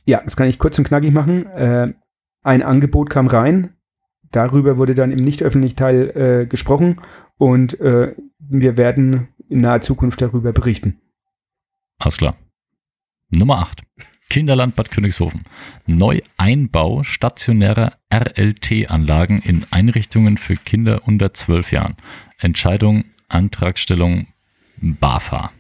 Ja, 0.07 0.23
das 0.23 0.37
kann 0.37 0.49
ich 0.49 0.59
kurz 0.59 0.79
und 0.79 0.85
knackig 0.85 1.13
machen. 1.13 1.47
Äh, 1.47 1.93
ein 2.43 2.63
Angebot 2.63 3.11
kam 3.11 3.27
rein. 3.27 3.77
Darüber 4.33 4.77
wurde 4.77 4.95
dann 4.95 5.13
im 5.13 5.25
nicht 5.25 5.43
öffentlichen 5.43 5.77
Teil 5.77 6.11
äh, 6.17 6.47
gesprochen 6.47 7.01
und 7.37 7.79
äh, 7.81 8.15
wir 8.39 8.77
werden 8.77 9.29
in 9.49 9.61
naher 9.61 9.81
Zukunft 9.81 10.23
darüber 10.23 10.53
berichten. 10.53 11.01
Alles 11.99 12.17
klar. 12.17 12.37
Nummer 13.31 13.59
8. 13.59 13.83
Kinderland 14.29 14.77
Bad 14.77 14.91
Königshofen. 14.91 15.45
Neueinbau 15.87 17.03
stationärer 17.03 17.95
RLT-Anlagen 18.13 19.43
in 19.43 19.67
Einrichtungen 19.71 20.39
für 20.39 20.55
Kinder 20.55 21.03
unter 21.07 21.35
12 21.35 21.73
Jahren. 21.73 21.97
Entscheidung, 22.39 23.05
Antragstellung, 23.29 24.29
BAFA. 24.77 25.51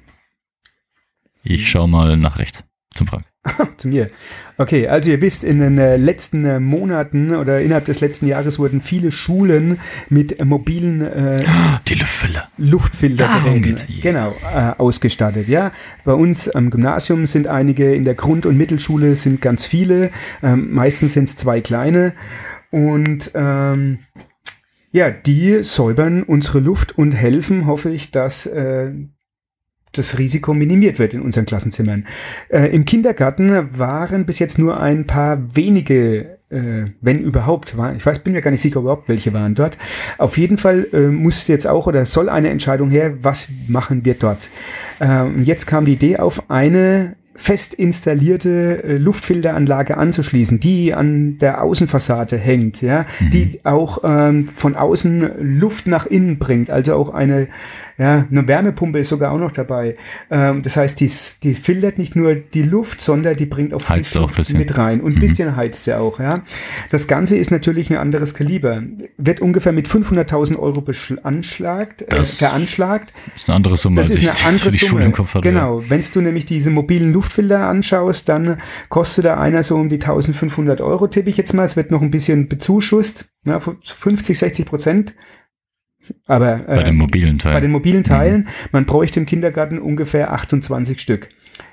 Ich 1.43 1.69
schaue 1.69 1.89
mal 1.89 2.17
nach 2.17 2.39
rechts 2.39 2.65
zum 2.95 3.07
Frank. 3.07 3.25
Zu 3.79 3.89
mir. 3.89 4.11
Okay, 4.59 4.87
also 4.89 5.11
ihr 5.11 5.23
wisst, 5.23 5.45
in 5.45 5.61
den 5.61 5.79
äh, 5.79 5.97
letzten 5.97 6.45
äh, 6.45 6.61
Monaten 6.61 7.35
oder 7.35 7.63
innerhalb 7.63 7.87
des 7.87 8.01
letzten 8.01 8.27
Jahres 8.27 8.59
wurden 8.59 8.83
viele 8.83 9.11
Schulen 9.11 9.81
mit 10.11 10.45
mobilen 10.45 11.01
äh, 11.01 11.43
Die 11.89 11.95
Luftfilter. 12.59 13.27
Hier. 13.87 14.03
genau 14.03 14.35
äh, 14.55 14.73
ausgestattet. 14.77 15.49
Ja, 15.49 15.73
bei 16.05 16.13
uns 16.13 16.51
am 16.51 16.69
Gymnasium 16.69 17.27
sind 17.27 17.47
einige, 17.47 17.95
in 17.95 18.05
der 18.05 18.15
Grund- 18.15 18.45
und 18.45 18.59
Mittelschule 18.59 19.17
sind 19.17 19.41
ganz 19.41 19.65
viele. 19.65 20.11
Ähm, 20.43 20.71
meistens 20.73 21.15
sind 21.15 21.25
es 21.25 21.37
zwei 21.37 21.63
kleine 21.63 22.13
und 22.71 23.31
ähm, 23.35 24.01
ja, 24.93 25.11
die 25.11 25.63
säubern 25.63 26.25
unsere 26.25 26.59
Luft 26.59 26.99
und 26.99 27.13
helfen, 27.13 27.67
hoffe 27.67 27.91
ich, 27.91 28.11
dass 28.11 28.45
äh, 28.45 28.93
das 29.93 30.19
Risiko 30.19 30.55
minimiert 30.55 30.99
wird 30.99 31.15
in 31.15 31.23
unseren 31.23 31.47
Klassenzimmern. 31.47 32.07
Äh, 32.49 32.67
Im 32.75 32.85
Kindergarten 32.85 33.79
waren 33.79 34.25
bis 34.25 34.39
jetzt 34.39 34.59
nur 34.59 34.81
ein 34.81 35.07
paar 35.07 35.39
wenige, 35.55 36.39
äh, 36.51 36.91
wenn 37.01 37.21
überhaupt, 37.21 37.77
war, 37.77 37.95
ich 37.95 38.05
weiß, 38.05 38.21
bin 38.21 38.33
mir 38.33 38.43
gar 38.43 38.51
nicht 38.51 38.61
sicher 38.61 38.81
überhaupt, 38.81 39.09
welche 39.09 39.33
waren 39.33 39.55
dort. 39.55 39.79
Auf 40.19 40.39
jeden 40.39 40.59
Fall 40.59 40.87
äh, 40.93 41.09
muss 41.09 41.49
jetzt 41.49 41.67
auch 41.67 41.87
oder 41.87 42.07
soll 42.07 42.29
eine 42.29 42.51
Entscheidung 42.51 42.91
her, 42.91 43.15
was 43.23 43.49
machen 43.69 44.05
wir 44.05 44.15
dort. 44.15 44.49
Äh, 45.01 45.23
und 45.23 45.43
jetzt 45.43 45.67
kam 45.67 45.85
die 45.85 45.95
Idee 45.95 46.19
auf, 46.19 46.51
eine 46.51 47.17
fest 47.41 47.73
installierte 47.73 48.85
äh, 48.85 48.97
Luftfilteranlage 48.99 49.97
anzuschließen, 49.97 50.61
die 50.61 50.93
an 50.93 51.39
der 51.39 51.63
Außenfassade 51.63 52.37
hängt, 52.37 52.83
ja, 52.83 53.07
die 53.33 53.61
auch 53.65 54.03
ähm, 54.05 54.51
von 54.55 54.77
außen 54.77 55.59
Luft 55.59 55.87
nach 55.87 56.05
innen 56.05 56.39
bringt, 56.39 56.71
also 56.71 56.95
auch 56.95 57.15
eine 57.15 57.49
ja, 58.00 58.26
eine 58.30 58.49
Wärmepumpe 58.49 58.99
ist 59.00 59.11
sogar 59.11 59.30
auch 59.33 59.38
noch 59.38 59.52
dabei. 59.52 59.97
Ähm, 60.30 60.62
das 60.62 60.76
heißt, 60.76 60.99
die, 61.00 61.11
die 61.42 61.52
filtert 61.52 61.99
nicht 61.99 62.16
nur 62.16 62.35
die 62.35 62.62
Luft, 62.62 63.02
sondern 63.02 63.37
die 63.37 63.45
bringt 63.45 63.75
auch 63.75 63.87
Heizt 63.90 64.16
auch 64.16 64.30
mit 64.54 64.78
rein. 64.78 65.02
Und 65.02 65.12
ein 65.12 65.16
Mhm. 65.16 65.21
bisschen 65.21 65.54
heizt 65.54 65.85
sie 65.85 65.92
auch, 65.92 66.19
ja. 66.19 66.42
Das 66.88 67.07
Ganze 67.09 67.37
ist 67.37 67.50
natürlich 67.50 67.90
ein 67.90 67.99
anderes 67.99 68.33
Kaliber. 68.33 68.83
Wird 69.19 69.40
ungefähr 69.40 69.73
mit 69.73 69.87
500.000 69.87 70.59
Euro 70.59 70.80
beanschlagt, 70.80 72.02
äh, 72.12 72.25
veranschlagt. 72.25 73.12
Das 73.35 73.42
ist 73.42 73.49
eine 73.50 73.57
andere 73.57 73.76
Summe, 73.76 73.97
Das 73.97 74.07
als 74.11 74.14
ist 74.19 74.23
ich 74.23 74.30
eine 74.30 74.49
andere 74.49 74.64
für 74.64 74.71
die 74.71 74.78
Summe. 74.78 74.90
Schule 74.90 75.04
im 75.04 75.12
Kopf 75.12 75.35
hatte. 75.35 75.47
Genau. 75.47 75.83
Wenn 75.88 76.00
du 76.14 76.21
nämlich 76.23 76.47
diese 76.47 76.71
mobilen 76.71 77.12
Luftfilter 77.12 77.66
anschaust, 77.66 78.28
dann 78.30 78.62
kostet 78.88 79.26
da 79.26 79.38
einer 79.38 79.62
so 79.62 79.76
um 79.76 79.90
die 79.90 79.99
1500 79.99 80.80
Euro, 80.80 81.07
tippe 81.07 81.28
ich 81.28 81.37
jetzt 81.37 81.52
mal. 81.52 81.64
Es 81.64 81.76
wird 81.76 81.91
noch 81.91 82.00
ein 82.00 82.10
bisschen 82.10 82.49
bezuschusst, 82.49 83.28
ja, 83.45 83.60
50, 83.60 84.39
60 84.39 84.65
Prozent. 84.65 85.15
Aber 86.27 86.59
Bei 86.67 86.77
äh, 86.79 86.85
den 86.85 86.97
mobilen 86.97 87.39
Teilen. 87.39 87.55
bei 87.57 87.61
den 87.61 87.71
mobilen 87.71 88.05
Teilen, 88.05 88.49
man 88.73 88.85
bräuchte 88.87 89.21
im 89.21 89.27
Kindergarten 89.27 89.79
ungefähr 89.79 90.33
28 90.33 91.01
Stück. 91.01 91.29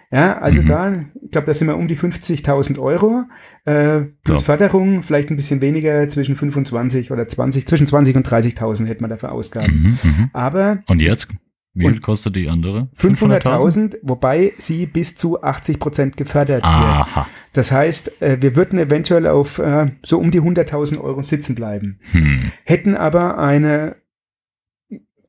Ja, 0.09 0.37
also 0.37 0.61
Mhm. 0.61 0.65
da, 0.67 0.93
ich 1.25 1.31
glaube, 1.31 1.47
da 1.47 1.53
sind 1.53 1.67
wir 1.67 1.75
um 1.75 1.87
die 1.89 1.97
50.000 1.97 2.79
Euro, 2.79 3.23
äh, 3.65 3.99
plus 4.23 4.39
Ja. 4.39 4.45
Förderung, 4.45 5.03
vielleicht 5.03 5.29
ein 5.29 5.35
bisschen 5.35 5.59
weniger, 5.59 6.07
zwischen 6.07 6.37
25 6.37 7.11
oder 7.11 7.27
20, 7.27 7.67
zwischen 7.67 7.87
20 7.87 8.15
und 8.15 8.25
30.000 8.25 8.85
hätte 8.87 9.01
man 9.01 9.09
dafür 9.09 9.33
Ausgaben. 9.33 9.97
mhm, 10.03 10.09
mhm. 10.09 10.29
Aber 10.31 10.79
Und 10.87 11.01
jetzt? 11.01 11.27
Wie 11.73 11.87
viel 11.89 11.99
kostet 11.99 12.35
die 12.35 12.49
andere? 12.49 12.87
500.000, 12.95 13.97
wobei 14.01 14.53
sie 14.57 14.85
bis 14.87 15.15
zu 15.15 15.43
80 15.43 15.77
Prozent 15.77 16.17
gefördert 16.17 16.63
wird. 16.63 16.65
Aha. 16.65 17.27
Das 17.53 17.71
heißt, 17.71 18.19
äh, 18.21 18.37
wir 18.41 18.55
würden 18.55 18.79
eventuell 18.79 19.27
auf 19.27 19.59
äh, 19.59 19.91
so 20.03 20.19
um 20.19 20.31
die 20.31 20.41
100.000 20.41 20.99
Euro 20.99 21.21
sitzen 21.21 21.53
bleiben, 21.53 21.99
Hm. 22.13 22.51
hätten 22.63 22.95
aber 22.95 23.37
eine 23.37 23.97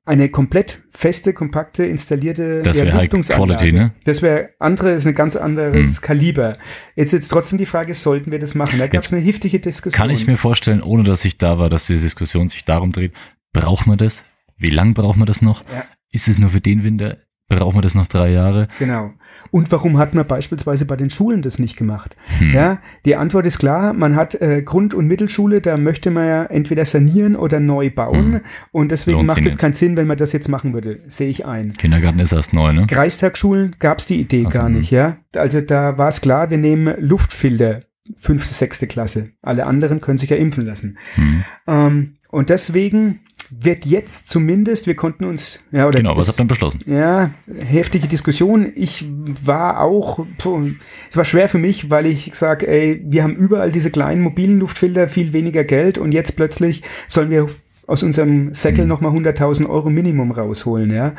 eine 0.08 0.30
komplett 0.30 0.82
feste, 0.90 1.32
kompakte, 1.34 1.84
installierte 1.84 2.62
Das 2.62 2.78
Lüftungsanlage. 2.78 3.58
Quality, 3.58 3.72
ne? 3.72 3.92
Das 4.04 4.22
wäre 4.22 4.50
andere, 4.58 4.92
ist 4.92 5.06
ein 5.06 5.14
ganz 5.14 5.36
anderes 5.36 5.96
Hm. 5.96 6.02
Kaliber. 6.02 6.58
Jetzt 6.96 7.12
jetzt 7.12 7.28
trotzdem 7.28 7.58
die 7.58 7.66
Frage, 7.66 7.94
sollten 7.94 8.32
wir 8.32 8.38
das 8.38 8.54
machen? 8.54 8.78
Da 8.78 8.86
gab 8.86 9.02
es 9.02 9.12
eine 9.12 9.20
heftige 9.20 9.60
Diskussion. 9.60 9.96
Kann 9.96 10.10
ich 10.10 10.26
mir 10.26 10.36
vorstellen, 10.36 10.82
ohne 10.82 11.04
dass 11.04 11.24
ich 11.24 11.36
da 11.38 11.58
war, 11.58 11.68
dass 11.68 11.86
die 11.86 11.94
Diskussion 11.98 12.48
sich 12.48 12.64
darum 12.64 12.92
dreht, 12.92 13.12
braucht 13.52 13.86
man 13.86 13.98
das? 13.98 14.24
Wie 14.56 14.70
lang 14.70 14.94
braucht 14.94 15.18
man 15.18 15.26
das 15.26 15.42
noch? 15.42 15.62
Ja. 15.72 15.84
Ist 16.10 16.26
es 16.26 16.38
nur 16.38 16.50
für 16.50 16.60
den 16.60 16.84
Winter? 16.84 17.18
Braucht 17.50 17.74
man 17.74 17.82
das 17.82 17.94
noch 17.94 18.06
drei 18.06 18.30
Jahre? 18.30 18.68
Genau. 18.78 19.10
Und 19.50 19.72
warum 19.72 19.96
hat 19.96 20.12
man 20.12 20.26
beispielsweise 20.26 20.84
bei 20.84 20.96
den 20.96 21.08
Schulen 21.08 21.40
das 21.40 21.58
nicht 21.58 21.78
gemacht? 21.78 22.14
Hm. 22.38 22.52
Ja, 22.52 22.82
die 23.06 23.16
Antwort 23.16 23.46
ist 23.46 23.58
klar. 23.58 23.94
Man 23.94 24.16
hat 24.16 24.34
äh, 24.34 24.60
Grund- 24.60 24.92
und 24.92 25.06
Mittelschule, 25.06 25.62
da 25.62 25.78
möchte 25.78 26.10
man 26.10 26.26
ja 26.26 26.44
entweder 26.44 26.84
sanieren 26.84 27.36
oder 27.36 27.58
neu 27.58 27.88
bauen. 27.88 28.34
Hm. 28.34 28.40
Und 28.70 28.90
deswegen 28.92 29.16
Lohnt 29.18 29.28
macht 29.28 29.46
es 29.46 29.56
keinen 29.56 29.72
Sinn, 29.72 29.96
wenn 29.96 30.06
man 30.06 30.18
das 30.18 30.32
jetzt 30.32 30.48
machen 30.48 30.74
würde. 30.74 31.00
Sehe 31.06 31.30
ich 31.30 31.46
ein. 31.46 31.72
Kindergarten 31.72 32.18
ist 32.18 32.32
erst 32.32 32.52
neu, 32.52 32.74
ne? 32.74 32.86
Kreistagschulen 32.86 33.76
gab 33.78 34.00
es 34.00 34.06
die 34.06 34.20
Idee 34.20 34.44
Ach 34.46 34.52
so, 34.52 34.58
gar 34.58 34.68
hm. 34.68 34.74
nicht, 34.74 34.90
ja. 34.90 35.16
Also 35.34 35.62
da 35.62 35.96
war 35.96 36.08
es 36.08 36.20
klar, 36.20 36.50
wir 36.50 36.58
nehmen 36.58 36.94
Luftfilter, 36.98 37.84
fünfte, 38.16 38.52
sechste 38.52 38.86
Klasse. 38.86 39.30
Alle 39.40 39.64
anderen 39.64 40.02
können 40.02 40.18
sich 40.18 40.28
ja 40.28 40.36
impfen 40.36 40.66
lassen. 40.66 40.98
Hm. 41.14 41.44
Ähm, 41.66 42.16
und 42.30 42.50
deswegen 42.50 43.20
wird 43.50 43.86
jetzt 43.86 44.28
zumindest, 44.28 44.86
wir 44.86 44.94
konnten 44.94 45.24
uns, 45.24 45.60
ja, 45.72 45.86
oder 45.88 45.98
Genau, 45.98 46.16
was 46.16 46.28
habt 46.28 46.38
ihr 46.40 46.44
beschlossen? 46.44 46.80
ja, 46.86 47.30
heftige 47.66 48.06
Diskussion. 48.08 48.72
Ich 48.74 49.06
war 49.44 49.80
auch, 49.80 50.24
puh, 50.38 50.70
es 51.10 51.16
war 51.16 51.24
schwer 51.24 51.48
für 51.48 51.58
mich, 51.58 51.90
weil 51.90 52.06
ich 52.06 52.34
sage, 52.34 52.66
ey, 52.68 53.02
wir 53.06 53.22
haben 53.22 53.36
überall 53.36 53.72
diese 53.72 53.90
kleinen 53.90 54.20
mobilen 54.22 54.58
Luftfilter, 54.60 55.08
viel 55.08 55.32
weniger 55.32 55.64
Geld 55.64 55.98
und 55.98 56.12
jetzt 56.12 56.36
plötzlich 56.36 56.82
sollen 57.06 57.30
wir 57.30 57.48
aus 57.86 58.02
unserem 58.02 58.52
Säckel 58.52 58.84
Mhm. 58.84 58.88
nochmal 58.88 59.12
100.000 59.12 59.66
Euro 59.68 59.88
Minimum 59.90 60.30
rausholen, 60.30 60.90
ja. 60.90 61.14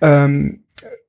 Ähm, 0.00 0.60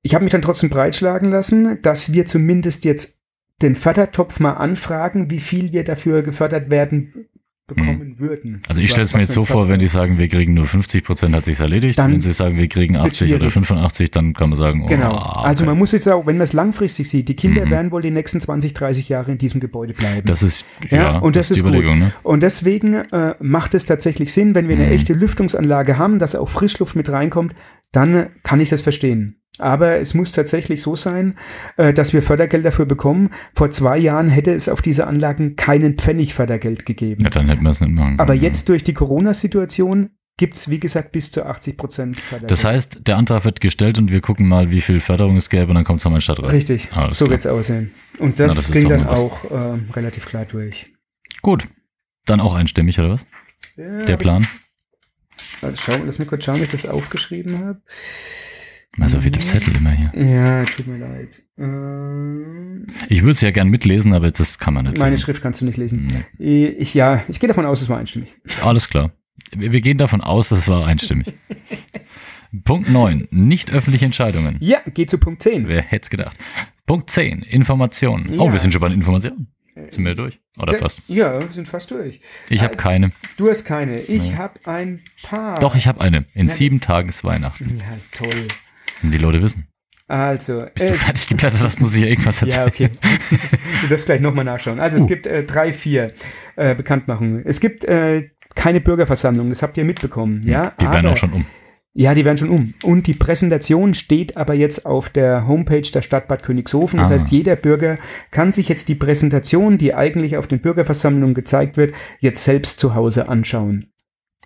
ich 0.01 0.15
habe 0.15 0.23
mich 0.23 0.31
dann 0.31 0.41
trotzdem 0.41 0.69
breitschlagen 0.69 1.29
lassen, 1.29 1.79
dass 1.81 2.13
wir 2.13 2.25
zumindest 2.25 2.85
jetzt 2.85 3.19
den 3.61 3.75
Fördertopf 3.75 4.39
mal 4.39 4.53
anfragen, 4.53 5.29
wie 5.29 5.39
viel 5.39 5.71
wir 5.71 5.83
dafür 5.83 6.21
gefördert 6.21 6.69
werden 6.69 7.27
bekommen 7.67 8.17
würden. 8.17 8.61
Also 8.69 8.81
ich 8.81 8.89
stelle 8.89 9.03
es 9.03 9.13
mir 9.13 9.19
jetzt 9.19 9.33
so 9.33 9.43
vor, 9.43 9.61
Satz 9.63 9.69
wenn 9.71 9.79
die 9.79 9.87
sagen, 9.87 10.17
wir 10.17 10.27
kriegen 10.29 10.53
nur 10.53 10.65
50 10.65 11.03
Prozent, 11.03 11.35
hat 11.35 11.45
sich's 11.45 11.59
erledigt. 11.59 11.99
Dann 11.99 12.13
wenn 12.13 12.21
sie 12.21 12.31
sagen, 12.31 12.57
wir 12.57 12.67
kriegen 12.69 12.95
80 12.95 13.31
oder 13.33 13.39
schwierig. 13.49 13.53
85, 13.53 14.11
dann 14.11 14.33
kann 14.33 14.49
man 14.49 14.57
sagen, 14.57 14.83
oh, 14.83 14.87
Genau. 14.87 15.15
okay. 15.17 15.39
Also 15.43 15.65
man 15.65 15.77
muss 15.77 15.91
jetzt 15.91 16.07
auch, 16.09 16.25
wenn 16.25 16.37
man 16.37 16.43
es 16.45 16.53
langfristig 16.53 17.09
sieht, 17.09 17.27
die 17.27 17.35
Kinder 17.35 17.65
Mhm. 17.65 17.69
werden 17.71 17.91
wohl 17.91 18.01
die 18.01 18.11
nächsten 18.11 18.39
20, 18.39 18.73
30 18.73 19.09
Jahre 19.09 19.31
in 19.33 19.37
diesem 19.37 19.59
Gebäude 19.59 19.93
bleiben. 19.93 20.21
Das 20.25 20.43
ist, 20.43 20.65
Ja, 20.89 20.97
ja, 20.97 21.17
und 21.17 21.35
das 21.35 21.49
die 21.49 21.55
ist 21.55 21.63
gut. 21.63 21.69
Überlegung, 21.73 21.99
ne? 21.99 22.13
und 22.23 22.41
deswegen 22.41 22.93
äh, 22.93 23.35
macht 23.39 23.73
es 23.73 23.85
tatsächlich 23.85 24.31
Sinn, 24.33 24.55
wenn 24.55 24.67
wir 24.69 24.75
eine 24.75 24.85
Mhm. 24.87 24.91
echte 24.93 25.13
Lüftungsanlage 25.13 25.97
haben, 25.97 26.19
dass 26.19 26.35
auch 26.35 26.49
Frischluft 26.49 26.95
mit 26.95 27.09
reinkommt, 27.09 27.53
dann 27.91 28.27
kann 28.43 28.59
ich 28.59 28.69
das 28.69 28.81
verstehen. 28.81 29.36
Aber 29.59 29.97
es 29.97 30.13
muss 30.13 30.31
tatsächlich 30.31 30.81
so 30.81 30.95
sein, 30.95 31.37
äh, 31.77 31.93
dass 31.93 32.13
wir 32.13 32.21
Fördergeld 32.21 32.65
dafür 32.65 32.85
bekommen. 32.85 33.31
Vor 33.55 33.71
zwei 33.71 33.97
Jahren 33.97 34.29
hätte 34.29 34.53
es 34.53 34.69
auf 34.69 34.81
diese 34.81 35.07
Anlagen 35.07 35.55
keinen 35.55 35.95
Pfennig 35.95 36.33
Fördergeld 36.33 36.85
gegeben. 36.85 37.23
Ja, 37.23 37.29
dann 37.29 37.47
hätten 37.47 37.63
wir 37.63 37.69
es 37.69 37.81
nicht 37.81 37.91
machen 37.91 38.19
Aber 38.19 38.33
können, 38.33 38.43
jetzt 38.43 38.69
durch 38.69 38.83
die 38.83 38.93
Corona-Situation 38.93 40.11
gibt's 40.37 40.69
wie 40.69 40.79
gesagt, 40.79 41.11
bis 41.11 41.31
zu 41.31 41.45
80 41.45 41.77
Prozent 41.77 42.15
Fördergeld. 42.15 42.51
Das 42.51 42.63
heißt, 42.63 43.07
der 43.07 43.17
Antrag 43.17 43.43
wird 43.43 43.59
gestellt 43.59 43.97
und 43.97 44.11
wir 44.11 44.21
gucken 44.21 44.47
mal, 44.47 44.71
wie 44.71 44.81
viel 44.81 44.99
Förderung 44.99 45.35
es 45.35 45.49
gäbe 45.49 45.69
und 45.69 45.75
dann 45.75 45.83
kommt 45.83 45.99
es 45.99 46.05
nochmal 46.05 46.17
in 46.17 46.19
den 46.19 46.23
Stadtrat. 46.23 46.51
Richtig, 46.51 46.93
Alles 46.93 47.17
so 47.17 47.25
klar. 47.25 47.31
wird's 47.31 47.47
aussehen. 47.47 47.91
Und 48.19 48.37
Na, 48.37 48.45
das, 48.45 48.55
das 48.55 48.69
ist 48.69 48.73
ging 48.73 48.89
dann 48.89 49.07
auch 49.07 49.45
ähm, 49.49 49.89
relativ 49.93 50.27
klar 50.27 50.45
durch. 50.45 50.93
Gut. 51.41 51.67
Dann 52.25 52.39
auch 52.39 52.53
einstimmig, 52.53 52.99
oder 52.99 53.09
was? 53.11 53.25
Ja, 53.77 54.05
Der 54.05 54.17
Plan? 54.17 54.47
Ich, 55.39 55.63
warte, 55.63 55.77
schau, 55.77 55.93
lass 56.05 56.19
mich 56.19 56.27
kurz 56.27 56.43
schauen, 56.45 56.59
wie 56.59 56.63
ich 56.63 56.71
das 56.71 56.85
aufgeschrieben 56.85 57.59
habe. 57.59 57.81
Also 58.99 59.21
viele 59.21 59.37
Zettel 59.39 59.75
immer 59.77 59.91
hier. 59.91 60.11
Ja, 60.15 60.65
tut 60.65 60.87
mir 60.87 60.97
leid. 60.97 61.41
Ähm, 61.57 62.87
Ich 63.09 63.21
würde 63.21 63.31
es 63.31 63.41
ja 63.41 63.51
gern 63.51 63.69
mitlesen, 63.69 64.13
aber 64.13 64.31
das 64.31 64.57
kann 64.59 64.73
man 64.73 64.85
nicht. 64.85 64.97
Meine 64.97 65.11
lesen. 65.11 65.23
Schrift 65.23 65.41
kannst 65.41 65.61
du 65.61 65.65
nicht 65.65 65.77
lesen. 65.77 66.11
Ich, 66.39 66.93
ja, 66.93 67.23
ich 67.27 67.39
gehe 67.39 67.47
davon 67.47 67.65
aus, 67.65 67.81
es 67.81 67.89
war 67.89 67.97
einstimmig. 67.99 68.33
Alles 68.63 68.89
klar. 68.89 69.11
Wir 69.55 69.81
gehen 69.81 69.97
davon 69.97 70.21
aus, 70.21 70.49
das 70.49 70.67
war 70.67 70.85
einstimmig. 70.85 71.33
Punkt 72.63 72.89
9. 72.89 73.27
Nicht 73.29 73.71
öffentliche 73.71 74.05
Entscheidungen. 74.05 74.57
Ja, 74.61 74.79
geh 74.93 75.05
zu 75.05 75.17
Punkt 75.19 75.43
10. 75.43 75.67
Wer 75.67 75.81
hätte 75.81 76.03
es 76.03 76.09
gedacht? 76.09 76.37
Punkt 76.85 77.09
10. 77.09 77.41
Informationen. 77.43 78.25
Ja. 78.33 78.39
Oh, 78.39 78.51
wir 78.51 78.59
sind 78.59 78.71
schon 78.71 78.81
bei 78.81 78.89
den 78.89 78.97
Informationen. 78.99 79.47
Sind 79.91 80.05
wir 80.05 80.15
durch? 80.15 80.39
Oder 80.57 80.71
Das- 80.73 80.81
fast? 80.81 81.01
Ja, 81.07 81.39
wir 81.39 81.51
sind 81.51 81.67
fast 81.67 81.91
durch. 81.91 82.19
Ich 82.49 82.63
habe 82.63 82.77
keine. 82.77 83.11
Du 83.37 83.47
hast 83.47 83.63
keine. 83.65 83.99
Ich 83.99 84.35
habe 84.35 84.59
ein 84.65 85.01
paar. 85.21 85.59
Doch, 85.59 85.75
ich 85.75 85.85
habe 85.87 86.01
eine. 86.01 86.25
In 86.33 86.47
sieben 86.47 86.81
Tagen 86.81 87.09
ist 87.09 87.23
Weihnachten. 87.23 87.77
Ja, 87.79 87.95
ist 87.95 88.11
toll. 88.15 88.47
Und 89.03 89.11
die 89.11 89.17
Leute 89.17 89.41
wissen. 89.41 89.67
Also, 90.09 90.63
Bist 90.73 90.87
du 90.89 90.93
es- 90.93 91.03
fertig 91.03 91.27
geblättert 91.27 91.61
hast, 91.61 91.81
muss 91.81 91.93
ich 91.95 92.03
ja 92.03 92.07
irgendwas 92.07 92.41
erzählen. 92.41 92.61
Ja, 92.61 92.67
okay. 92.67 92.89
Du 93.81 93.87
darfst 93.89 94.05
gleich 94.05 94.21
nochmal 94.21 94.45
nachschauen. 94.45 94.79
Also 94.79 94.97
es 94.97 95.03
Uh. 95.03 95.07
gibt 95.07 95.27
äh, 95.27 95.43
drei, 95.43 95.73
vier 95.73 96.13
äh, 96.55 96.73
Bekanntmachungen. 96.75 97.41
Es 97.45 97.59
gibt 97.59 97.83
äh, 97.83 98.29
keine 98.55 98.79
Bürgerversammlung, 98.79 99.49
das 99.49 99.61
habt 99.61 99.77
ihr 99.77 99.83
mitbekommen. 99.83 100.43
Ja, 100.47 100.71
Die 100.79 100.85
werden 100.85 100.97
aber- 101.05 101.11
auch 101.11 101.17
schon 101.17 101.33
um. 101.33 101.45
Ja, 101.99 102.13
die 102.13 102.23
werden 102.25 102.37
schon 102.37 102.49
um. 102.49 102.73
Und 102.83 103.07
die 103.07 103.15
Präsentation 103.15 103.95
steht 103.95 104.37
aber 104.37 104.53
jetzt 104.53 104.85
auf 104.85 105.09
der 105.09 105.47
Homepage 105.47 105.81
der 105.81 106.03
Stadt 106.03 106.27
Bad 106.27 106.43
Königshofen. 106.43 106.99
Das 106.99 107.07
Ah. 107.09 107.13
heißt, 107.13 107.29
jeder 107.31 107.55
Bürger 107.55 107.97
kann 108.31 108.51
sich 108.51 108.69
jetzt 108.69 108.87
die 108.87 108.93
Präsentation, 108.95 109.77
die 109.79 109.93
eigentlich 109.95 110.37
auf 110.37 110.45
den 110.47 110.59
Bürgerversammlungen 110.61 111.33
gezeigt 111.33 111.75
wird, 111.75 111.93
jetzt 112.19 112.43
selbst 112.43 112.79
zu 112.79 112.93
Hause 112.95 113.27
anschauen. 113.29 113.91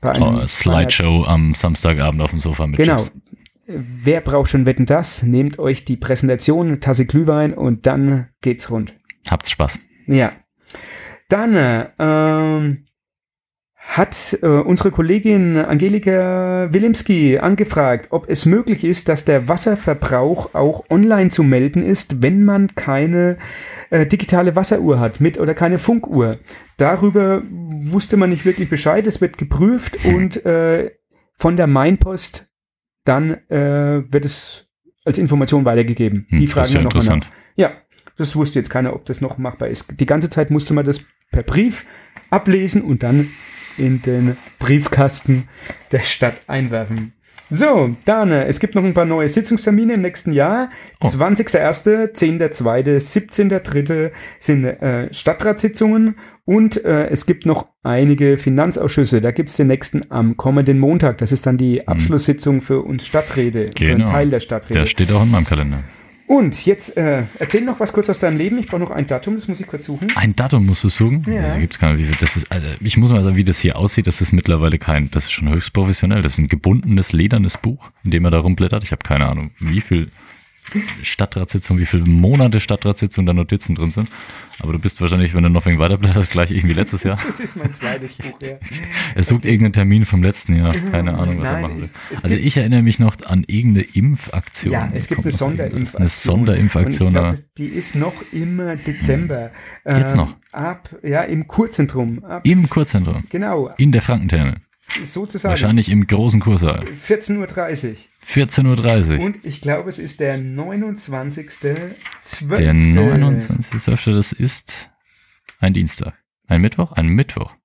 Bei 0.02 0.12
einem- 0.14 0.24
Oh, 0.38 0.48
Slideshow 0.48 1.26
am 1.26 1.54
Samstagabend 1.54 2.22
auf 2.22 2.32
dem 2.32 2.40
Sofa 2.40 2.66
mit 2.68 2.78
Genau. 2.78 2.98
Chips. 3.04 3.12
Wer 3.74 4.22
braucht 4.22 4.50
schon 4.50 4.66
Wetten 4.66 4.86
das? 4.86 5.24
Nehmt 5.24 5.60
euch 5.60 5.86
die 5.86 5.98
Präsentation, 5.98 6.68
eine 6.68 6.80
Tasse 6.80 7.06
Glühwein 7.06 7.54
und 7.54 7.86
dann 7.86 8.30
geht's 8.42 8.70
rund. 8.72 8.94
Habt's 9.30 9.52
Spaß. 9.52 9.80
Ja. 10.08 10.34
Dann 11.30 11.56
äh, 11.56 11.88
ähm, 12.00 12.86
hat 13.78 14.38
äh, 14.42 14.48
unsere 14.48 14.92
Kollegin 14.92 15.58
Angelika 15.58 16.70
Wilimski 16.72 17.40
angefragt, 17.40 18.08
ob 18.12 18.30
es 18.30 18.46
möglich 18.46 18.84
ist, 18.84 19.10
dass 19.10 19.26
der 19.26 19.48
Wasserverbrauch 19.48 20.54
auch 20.54 20.86
online 20.90 21.30
zu 21.30 21.44
melden 21.44 21.84
ist, 21.84 22.22
wenn 22.22 22.44
man 22.44 22.76
keine 22.76 23.38
äh, 23.90 24.06
digitale 24.06 24.56
Wasseruhr 24.56 25.00
hat 25.00 25.20
mit 25.20 25.40
oder 25.40 25.54
keine 25.54 25.78
Funkuhr. 25.78 26.40
Darüber 26.78 27.44
wusste 27.50 28.18
man 28.18 28.30
nicht 28.30 28.46
wirklich 28.46 28.70
Bescheid. 28.70 29.08
Es 29.08 29.20
wird 29.20 29.38
geprüft 29.38 30.06
und 30.06 30.46
äh, 30.46 30.92
von 31.36 31.58
der 31.58 31.68
Mainpost 31.68 32.51
dann 33.04 33.34
äh, 33.50 34.04
wird 34.12 34.26
es 34.26 34.68
als 35.06 35.18
Information 35.18 35.66
weitergegeben. 35.66 36.26
Hm, 36.30 36.40
Die 36.40 36.48
fragen 36.48 36.70
ja 36.70 36.76
wir 36.76 36.84
nochmal 36.84 37.18
nach. 37.20 37.28
Ja, 37.56 37.72
das 38.18 38.36
wusste 38.36 38.60
jetzt 38.60 38.70
keiner, 38.70 38.94
ob 38.94 39.06
das 39.06 39.22
noch 39.22 39.38
machbar 39.38 39.70
ist. 39.70 40.00
Die 40.00 40.06
ganze 40.06 40.30
Zeit 40.30 40.52
musste 40.52 40.74
man 40.74 40.86
das 40.86 41.04
per 41.32 41.44
Brief 41.44 41.86
ablesen 42.30 42.82
und 42.82 43.04
dann 43.04 43.30
in 43.78 44.02
den 44.02 44.38
Briefkasten 44.60 45.48
der 45.92 46.00
Stadt 46.00 46.42
einwerfen. 46.48 47.14
So, 47.54 47.94
dann, 48.06 48.32
äh, 48.32 48.46
es 48.46 48.62
gibt 48.62 48.76
noch 48.76 48.84
ein 48.84 48.94
paar 48.94 49.06
neue 49.06 49.28
Sitzungstermine 49.28 49.96
im 49.96 50.02
nächsten 50.02 50.32
Jahr. 50.32 50.70
Oh. 51.02 51.08
20.01., 51.08 52.14
10.02., 52.14 52.96
17.03. 52.96 54.12
sind 54.40 54.64
äh, 54.66 55.14
Stadtratssitzungen 55.14 56.16
und 56.46 56.84
äh, 56.86 57.08
es 57.10 57.26
gibt 57.26 57.46
noch 57.46 57.68
einige 57.84 58.38
Finanzausschüsse. 58.38 59.20
Da 59.20 59.32
gibt 59.32 59.50
es 59.50 59.58
den 59.58 59.68
nächsten 59.68 60.10
am 60.12 60.38
kommenden 60.38 60.80
Montag. 60.80 61.18
Das 61.18 61.34
ist 61.34 61.46
dann 61.46 61.58
die 61.58 61.88
Abschlusssitzung 61.90 62.62
für 62.62 62.82
uns 62.82 63.06
Stadträte, 63.06 63.66
für 63.78 63.84
einen 63.86 63.92
Hm. 63.92 63.98
Genau. 64.00 64.12
Teil 64.12 64.30
der 64.30 64.40
Stadträte. 64.40 64.80
Der 64.80 64.86
steht 64.86 65.12
auch 65.12 65.24
in 65.24 65.32
meinem 65.32 65.46
Kalender. 65.46 65.84
Und 66.32 66.65
jetzt 66.65 66.96
äh, 66.96 67.24
erzähl 67.39 67.60
noch 67.62 67.82
was 67.82 67.91
kurz 67.91 68.10
aus 68.10 68.20
deinem 68.20 68.38
Leben. 68.38 68.58
Ich 68.58 68.67
brauche 68.67 68.80
noch 68.80 68.91
ein 68.91 69.06
Datum, 69.06 69.36
das 69.36 69.50
muss 69.50 69.60
ich 69.60 69.67
kurz 69.67 69.84
suchen. 69.84 70.08
Ein 70.15 70.34
Datum 70.34 70.65
musst 70.65 70.82
du 70.82 70.88
suchen? 70.88 71.26
Ja. 71.28 71.41
Das 71.41 71.60
gibt's 71.60 71.76
viel- 71.78 72.12
Das 72.22 72.38
ist, 72.38 72.50
also 72.50 72.67
ich 72.80 72.96
muss 72.96 73.12
mal 73.12 73.22
sagen, 73.22 73.36
wie 73.36 73.44
das 73.44 73.60
hier 73.60 73.76
aussieht. 73.76 74.08
Das 74.08 74.22
ist 74.22 74.32
mittlerweile 74.32 74.80
kein, 74.80 75.12
das 75.12 75.26
ist 75.26 75.34
schon 75.34 75.50
höchst 75.50 75.74
professionell. 75.74 76.22
Das 76.22 76.34
ist 76.34 76.39
ein 76.39 76.48
gebundenes, 76.48 77.12
ledernes 77.12 77.58
Buch, 77.58 77.89
in 78.06 78.12
dem 78.12 78.24
er 78.24 78.32
da 78.32 78.39
rumblättert. 78.39 78.82
Ich 78.86 78.94
habe 78.94 79.04
keine 79.04 79.26
Ahnung, 79.28 79.52
wie 79.60 79.82
viel 79.82 80.10
Stadtratssitzungen, 81.02 81.82
wie 81.82 81.86
viele 81.86 82.04
Monate 82.06 82.60
Stadtratssitzungen 82.60 83.26
da 83.26 83.34
Notizen 83.34 83.76
drin 83.76 83.92
sind. 83.92 84.10
Aber 84.60 84.74
du 84.74 84.80
bist 84.80 85.02
wahrscheinlich, 85.02 85.34
wenn 85.34 85.44
du 85.44 85.50
noch 85.50 85.66
wegen 85.66 85.80
weiterblätterst, 85.80 86.32
gleich 86.32 86.52
irgendwie 86.52 86.74
letztes 86.74 87.04
Jahr. 87.04 87.18
Das 87.26 87.40
ist 87.40 87.56
mein 87.58 87.74
zweites 87.74 88.16
Buch, 88.16 88.38
ja. 88.42 88.58
Er 89.16 89.24
sucht 89.24 89.46
irgendeinen 89.46 89.74
Termin 89.74 90.06
vom 90.06 90.22
letzten 90.24 90.56
Jahr. 90.56 90.74
Keine 90.92 91.18
Ahnung, 91.18 91.40
was 91.40 91.46
er 91.46 91.52
Nein, 91.54 91.62
machen 91.64 91.76
will. 91.78 91.84
es- 91.84 91.94
es 92.12 92.24
Also 92.24 92.36
ich 92.36 92.58
erinnere 92.58 92.82
mich 92.84 93.00
noch 93.00 93.16
an 93.26 93.44
irgendeine 93.48 93.86
Impfaktion. 93.94 94.74
Ja, 94.74 94.90
es 94.94 95.08
gibt 95.08 95.22
eine? 95.24 95.32
Sonderimpfaktion. 95.32 96.00
Eine 96.02 96.10
Sonderimpfaktion. 96.10 97.08
Und 97.08 97.14
ich 97.14 97.20
aber- 97.20 97.30
glaube, 97.30 97.44
die 97.58 97.66
ist 97.68 97.96
noch 97.96 98.14
im 98.32 98.62
Dezember. 98.86 99.52
Geht's 99.86 100.12
Ähm, 100.12 100.18
noch? 100.18 100.36
Ab, 100.52 100.90
ja, 101.04 101.22
im 101.24 101.48
Kurzentrum. 101.48 102.24
Im 102.44 102.70
Kurzentrum. 102.70 103.24
genau, 103.30 103.70
In 103.78 103.92
der 103.92 104.02
Frankentherme. 104.02 104.58
sozusagen. 105.04 105.52
Wahrscheinlich 105.52 105.90
im 105.90 106.06
großen 106.06 106.40
Kursaal. 106.40 106.84
14.30 107.08 107.90
Uhr. 107.90 107.96
14.30 108.26 109.18
Uhr. 109.18 109.26
Und 109.26 109.46
ich 109.46 109.62
glaube, 109.62 109.90
es 109.90 110.00
ist 110.00 110.20
der 110.20 110.38
29.12. 110.38 112.58
Der 112.58 112.74
29.12. 112.74 114.16
Das 114.16 114.32
ist 114.32 114.90
ein 115.60 115.74
Dienstag. 115.74 116.14
Ein 116.48 116.62
Mittwoch? 116.62 116.94
Ein 116.94 117.08
Mittwoch. 117.08 117.56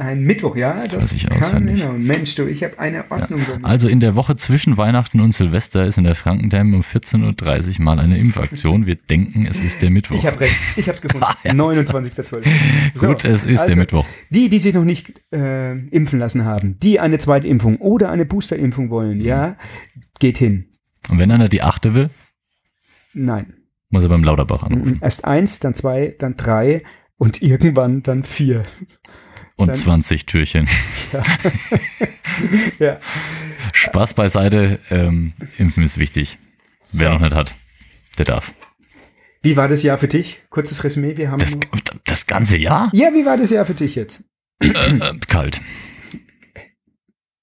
Ein 0.00 0.22
Mittwoch, 0.22 0.56
ja. 0.56 0.82
Das 0.84 0.94
weiß 1.04 1.12
ich 1.12 1.26
kann 1.26 1.38
auswendig. 1.42 1.80
genau. 1.82 1.92
Mensch, 1.92 2.34
du, 2.34 2.46
ich 2.46 2.64
habe 2.64 2.78
eine 2.78 3.10
Ordnung. 3.10 3.44
gemacht. 3.44 3.60
Also 3.64 3.86
in 3.86 4.00
der 4.00 4.14
Woche 4.16 4.34
zwischen 4.36 4.78
Weihnachten 4.78 5.20
und 5.20 5.34
Silvester 5.34 5.84
ist 5.84 5.98
in 5.98 6.04
der 6.04 6.14
Frankentherme 6.14 6.74
um 6.76 6.82
14.30 6.82 7.78
Uhr 7.78 7.84
mal 7.84 7.98
eine 7.98 8.16
Impfaktion. 8.16 8.86
Wir 8.86 8.94
denken, 8.96 9.46
es 9.46 9.60
ist 9.60 9.82
der 9.82 9.90
Mittwoch. 9.90 10.16
Ich 10.16 10.24
habe 10.26 10.40
recht, 10.40 10.56
ich 10.76 10.86
habe 10.88 10.96
es 10.96 11.02
gefunden. 11.02 11.26
Ah, 11.30 11.36
ja. 11.44 11.52
29.12. 11.52 13.04
Gut, 13.06 13.26
es 13.26 13.44
ist 13.44 13.66
der 13.66 13.76
Mittwoch. 13.76 14.06
Die, 14.30 14.48
die 14.48 14.58
sich 14.58 14.72
noch 14.72 14.84
nicht 14.84 15.20
äh, 15.32 15.72
impfen 15.88 16.18
lassen 16.18 16.46
haben, 16.46 16.78
die 16.80 16.98
eine 16.98 17.18
zweite 17.18 17.46
Impfung 17.46 17.76
oder 17.76 18.10
eine 18.10 18.24
Boosterimpfung 18.24 18.86
Mhm. 18.86 18.90
wollen, 18.90 19.20
ja, 19.20 19.56
geht 20.18 20.38
hin. 20.38 20.64
Und 21.10 21.18
wenn 21.18 21.30
einer 21.30 21.50
die 21.50 21.60
achte 21.62 21.92
will, 21.92 22.08
Nein. 23.12 23.52
muss 23.90 24.02
er 24.02 24.08
beim 24.08 24.24
Lauterbach 24.24 24.62
anrufen. 24.62 24.98
Erst 25.02 25.26
eins, 25.26 25.60
dann 25.60 25.74
zwei, 25.74 26.14
dann 26.18 26.36
drei 26.38 26.84
und 27.18 27.42
irgendwann 27.42 28.02
dann 28.02 28.24
vier. 28.24 28.62
Und 29.60 29.68
Dann- 29.68 29.76
20 29.76 30.26
Türchen. 30.26 30.66
Ja. 32.78 32.98
Spaß 33.72 34.14
beiseite. 34.14 34.78
Ähm, 34.90 35.34
Impfen 35.58 35.82
ist 35.82 35.98
wichtig. 35.98 36.38
Wer 36.92 37.08
So. 37.08 37.14
noch 37.14 37.20
nicht 37.20 37.34
hat, 37.34 37.54
der 38.16 38.24
darf. 38.24 38.52
Wie 39.42 39.56
war 39.56 39.68
das 39.68 39.82
Jahr 39.82 39.98
für 39.98 40.08
dich? 40.08 40.40
Kurzes 40.48 40.82
Resümee, 40.82 41.16
wir 41.18 41.30
haben 41.30 41.38
Das, 41.38 41.58
das 42.06 42.26
ganze 42.26 42.56
Jahr? 42.56 42.90
Ja, 42.94 43.12
wie 43.12 43.26
war 43.26 43.36
das 43.36 43.50
Jahr 43.50 43.66
für 43.66 43.74
dich 43.74 43.94
jetzt? 43.94 44.24
Äh, 44.60 45.18
kalt. 45.28 45.60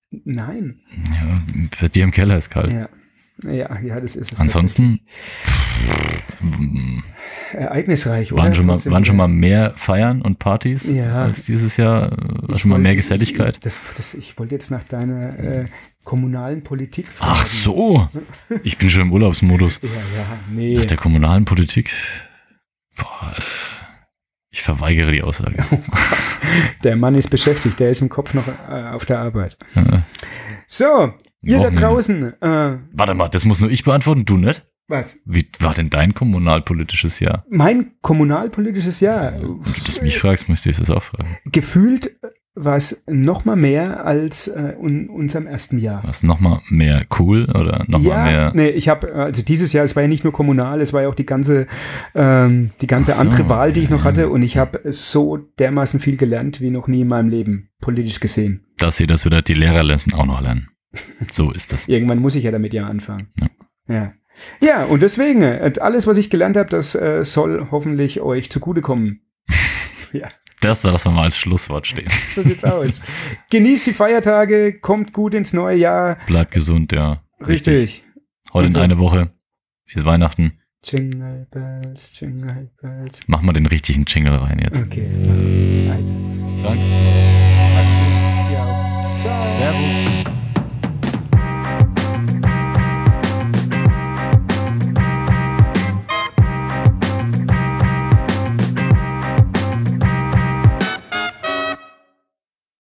Nein. 0.10 0.80
Ja, 1.14 1.42
bei 1.80 1.88
dir 1.90 2.04
im 2.04 2.12
Keller 2.12 2.38
ist 2.38 2.50
kalt. 2.50 2.72
Ja. 2.72 2.90
Ja, 3.44 3.80
ja, 3.80 4.00
das 4.00 4.16
ist 4.16 4.34
es. 4.34 4.40
Ansonsten. 4.40 5.02
Ereignisreich, 7.54 8.34
oder? 8.34 8.44
waren 8.44 8.56
schon, 8.56 8.66
mal, 8.66 8.84
waren 8.86 9.06
schon 9.06 9.16
mal 9.16 9.28
mehr 9.28 9.74
Feiern 9.76 10.22
und 10.22 10.40
Partys 10.40 10.86
Ja. 10.86 11.24
als 11.24 11.46
dieses 11.46 11.78
Jahr. 11.78 12.12
War 12.12 12.56
Ich 12.56 12.60
schon 12.62 12.72
mal 12.72 12.80
mehr 12.80 12.96
Geselligkeit. 12.96 13.56
Ich, 13.56 13.60
das, 13.62 13.80
das, 13.96 14.14
ich 14.14 14.38
wollte 14.38 14.54
jetzt 14.56 14.70
nach 14.70 14.84
deiner 14.84 15.40
äh, 15.40 15.66
kommunalen 16.04 16.64
Politik 16.64 17.08
fragen. 17.08 17.32
Ach 17.36 17.46
so, 17.46 18.10
ich 18.64 18.78
bin 18.78 18.90
schon 18.90 19.04
im 19.04 19.12
Urlaubsmodus. 19.14 19.80
Ja, 19.88 19.90
ja, 19.90 20.26
nee. 20.54 20.76
Nach 20.78 20.86
der 20.86 20.98
kommunalen 20.98 21.46
Politik. 21.46 21.92
Boah, 22.96 23.34
äh, 23.38 23.42
ich 24.50 24.62
verweigere 24.62 25.12
die 25.12 25.22
Aussage. 25.22 25.64
Der 26.84 26.96
Mann 26.96 27.16
ist 27.16 27.30
beschäftigt, 27.30 27.80
der 27.80 27.90
ist 27.90 28.02
im 28.02 28.08
Kopf 28.10 28.34
noch 28.34 28.48
äh, 28.48 28.90
auf 28.92 29.06
der 29.06 29.20
Arbeit. 29.20 29.58
Äh, 29.76 30.00
So, 30.66 31.14
ihr 31.42 31.58
da 31.58 31.64
Wochenende. 31.66 31.80
draußen, 31.80 32.42
äh, 32.42 32.78
Warte 32.94 33.14
mal, 33.14 33.28
das 33.28 33.44
muss 33.46 33.60
nur 33.60 33.70
ich 33.70 33.84
beantworten, 33.84 34.24
du 34.26 34.38
nicht? 34.38 34.66
Was? 34.88 35.22
Wie 35.26 35.48
war 35.60 35.74
denn 35.74 35.90
dein 35.90 36.14
kommunalpolitisches 36.14 37.20
Jahr? 37.20 37.46
Mein 37.50 37.92
kommunalpolitisches 38.02 39.00
Jahr, 39.00 39.34
Wenn 39.34 39.42
du 39.42 39.62
das 39.86 40.02
mich 40.02 40.18
fragst, 40.18 40.48
müsste 40.50 40.70
ich 40.70 40.78
das 40.78 40.90
auch 40.90 41.04
fragen. 41.04 41.38
gefühlt 41.46 42.18
war 42.60 42.76
es 42.76 43.04
noch 43.08 43.46
mal 43.46 43.56
mehr 43.56 44.06
als 44.06 44.48
äh, 44.48 44.74
in 44.82 45.10
unserem 45.10 45.46
ersten 45.46 45.78
Jahr. 45.78 46.04
War 46.04 46.10
es 46.10 46.24
nochmal 46.24 46.62
mehr 46.70 47.06
cool 47.20 47.46
oder 47.46 47.86
nochmal 47.88 48.02
ja, 48.02 48.26
mehr? 48.26 48.52
nee, 48.56 48.70
ich 48.70 48.90
habe 48.90 49.14
also 49.14 49.44
dieses 49.44 49.74
Jahr, 49.74 49.86
es 49.86 49.96
war 49.96 50.04
ja 50.04 50.10
nicht 50.10 50.24
nur 50.24 50.34
kommunal, 50.34 50.82
es 50.82 50.92
war 50.92 51.04
ja 51.04 51.08
auch 51.08 51.16
die 51.16 51.26
ganze 51.26 51.68
ähm, 52.16 52.72
die 52.82 52.88
ganze 52.88 53.14
so, 53.14 53.20
andere 53.20 53.48
Wahl, 53.50 53.74
die 53.74 53.82
ich 53.82 53.90
noch 53.90 54.04
hatte 54.04 54.30
und 54.30 54.42
ich 54.42 54.58
habe 54.58 54.82
so 54.92 55.38
dermaßen 55.38 56.00
viel 56.00 56.18
gelernt 56.18 56.60
wie 56.60 56.72
noch 56.72 56.88
nie 56.88 57.02
in 57.02 57.08
meinem 57.08 57.30
Leben 57.30 57.70
politisch 57.80 58.20
gesehen. 58.20 58.66
Dass 58.78 58.98
sie 58.98 59.08
das 59.08 59.24
wieder 59.24 59.42
die 59.42 59.54
Lehrer 59.54 59.84
lassen 59.84 60.14
auch 60.14 60.26
noch 60.26 60.42
lernen. 60.42 60.70
So 61.30 61.52
ist 61.52 61.72
das. 61.74 61.88
Irgendwann 61.88 62.20
muss 62.20 62.36
ich 62.36 62.44
ja 62.44 62.52
damit 62.52 62.74
ja 62.74 62.88
anfangen. 62.88 63.28
Ja. 63.40 63.48
Ja, 63.90 64.14
und 64.86 65.02
deswegen, 65.02 65.42
äh, 65.42 65.74
alles, 65.80 66.08
was 66.08 66.18
ich 66.18 66.30
gelernt 66.30 66.58
habe, 66.58 66.70
das 66.70 66.96
äh, 66.96 67.24
soll 67.26 67.68
hoffentlich 67.72 68.22
euch 68.22 68.50
zugutekommen. 68.52 69.22
ja, 70.14 70.30
Das 70.62 70.82
das 70.82 71.06
wir 71.06 71.12
mal 71.12 71.24
als 71.24 71.38
Schlusswort 71.38 71.88
stehen. 71.88 72.08
so 72.36 72.44
sieht's 72.44 72.64
aus. 72.64 73.02
Genießt 73.50 73.88
die 73.88 73.94
Feiertage, 73.94 74.80
kommt 74.80 75.14
gut 75.14 75.34
ins 75.34 75.54
neue 75.54 75.78
Jahr. 75.78 76.18
Bleibt 76.28 76.52
gesund, 76.52 76.92
ja. 76.92 77.24
Richtig. 77.46 78.04
Heute 78.54 78.68
Und 78.68 78.72
so. 78.74 78.80
in 78.80 78.84
eine 78.84 79.00
Woche 79.00 79.32
ist 79.94 80.06
Weihnachten. 80.06 80.60
Jingle 80.84 81.48
Bells, 81.52 82.12
Jingle 82.20 82.70
Bells. 82.82 83.22
Mach 83.28 83.42
mal 83.42 83.54
den 83.54 83.66
richtigen 83.66 84.06
Jingle 84.08 84.36
rein 84.36 84.60
jetzt. 84.60 84.82
Okay, 84.82 85.10
also. 85.92 86.14
Frank. 86.64 86.80
Ja. 88.54 88.66
Ciao. 89.22 89.58
Servus. 89.58 90.37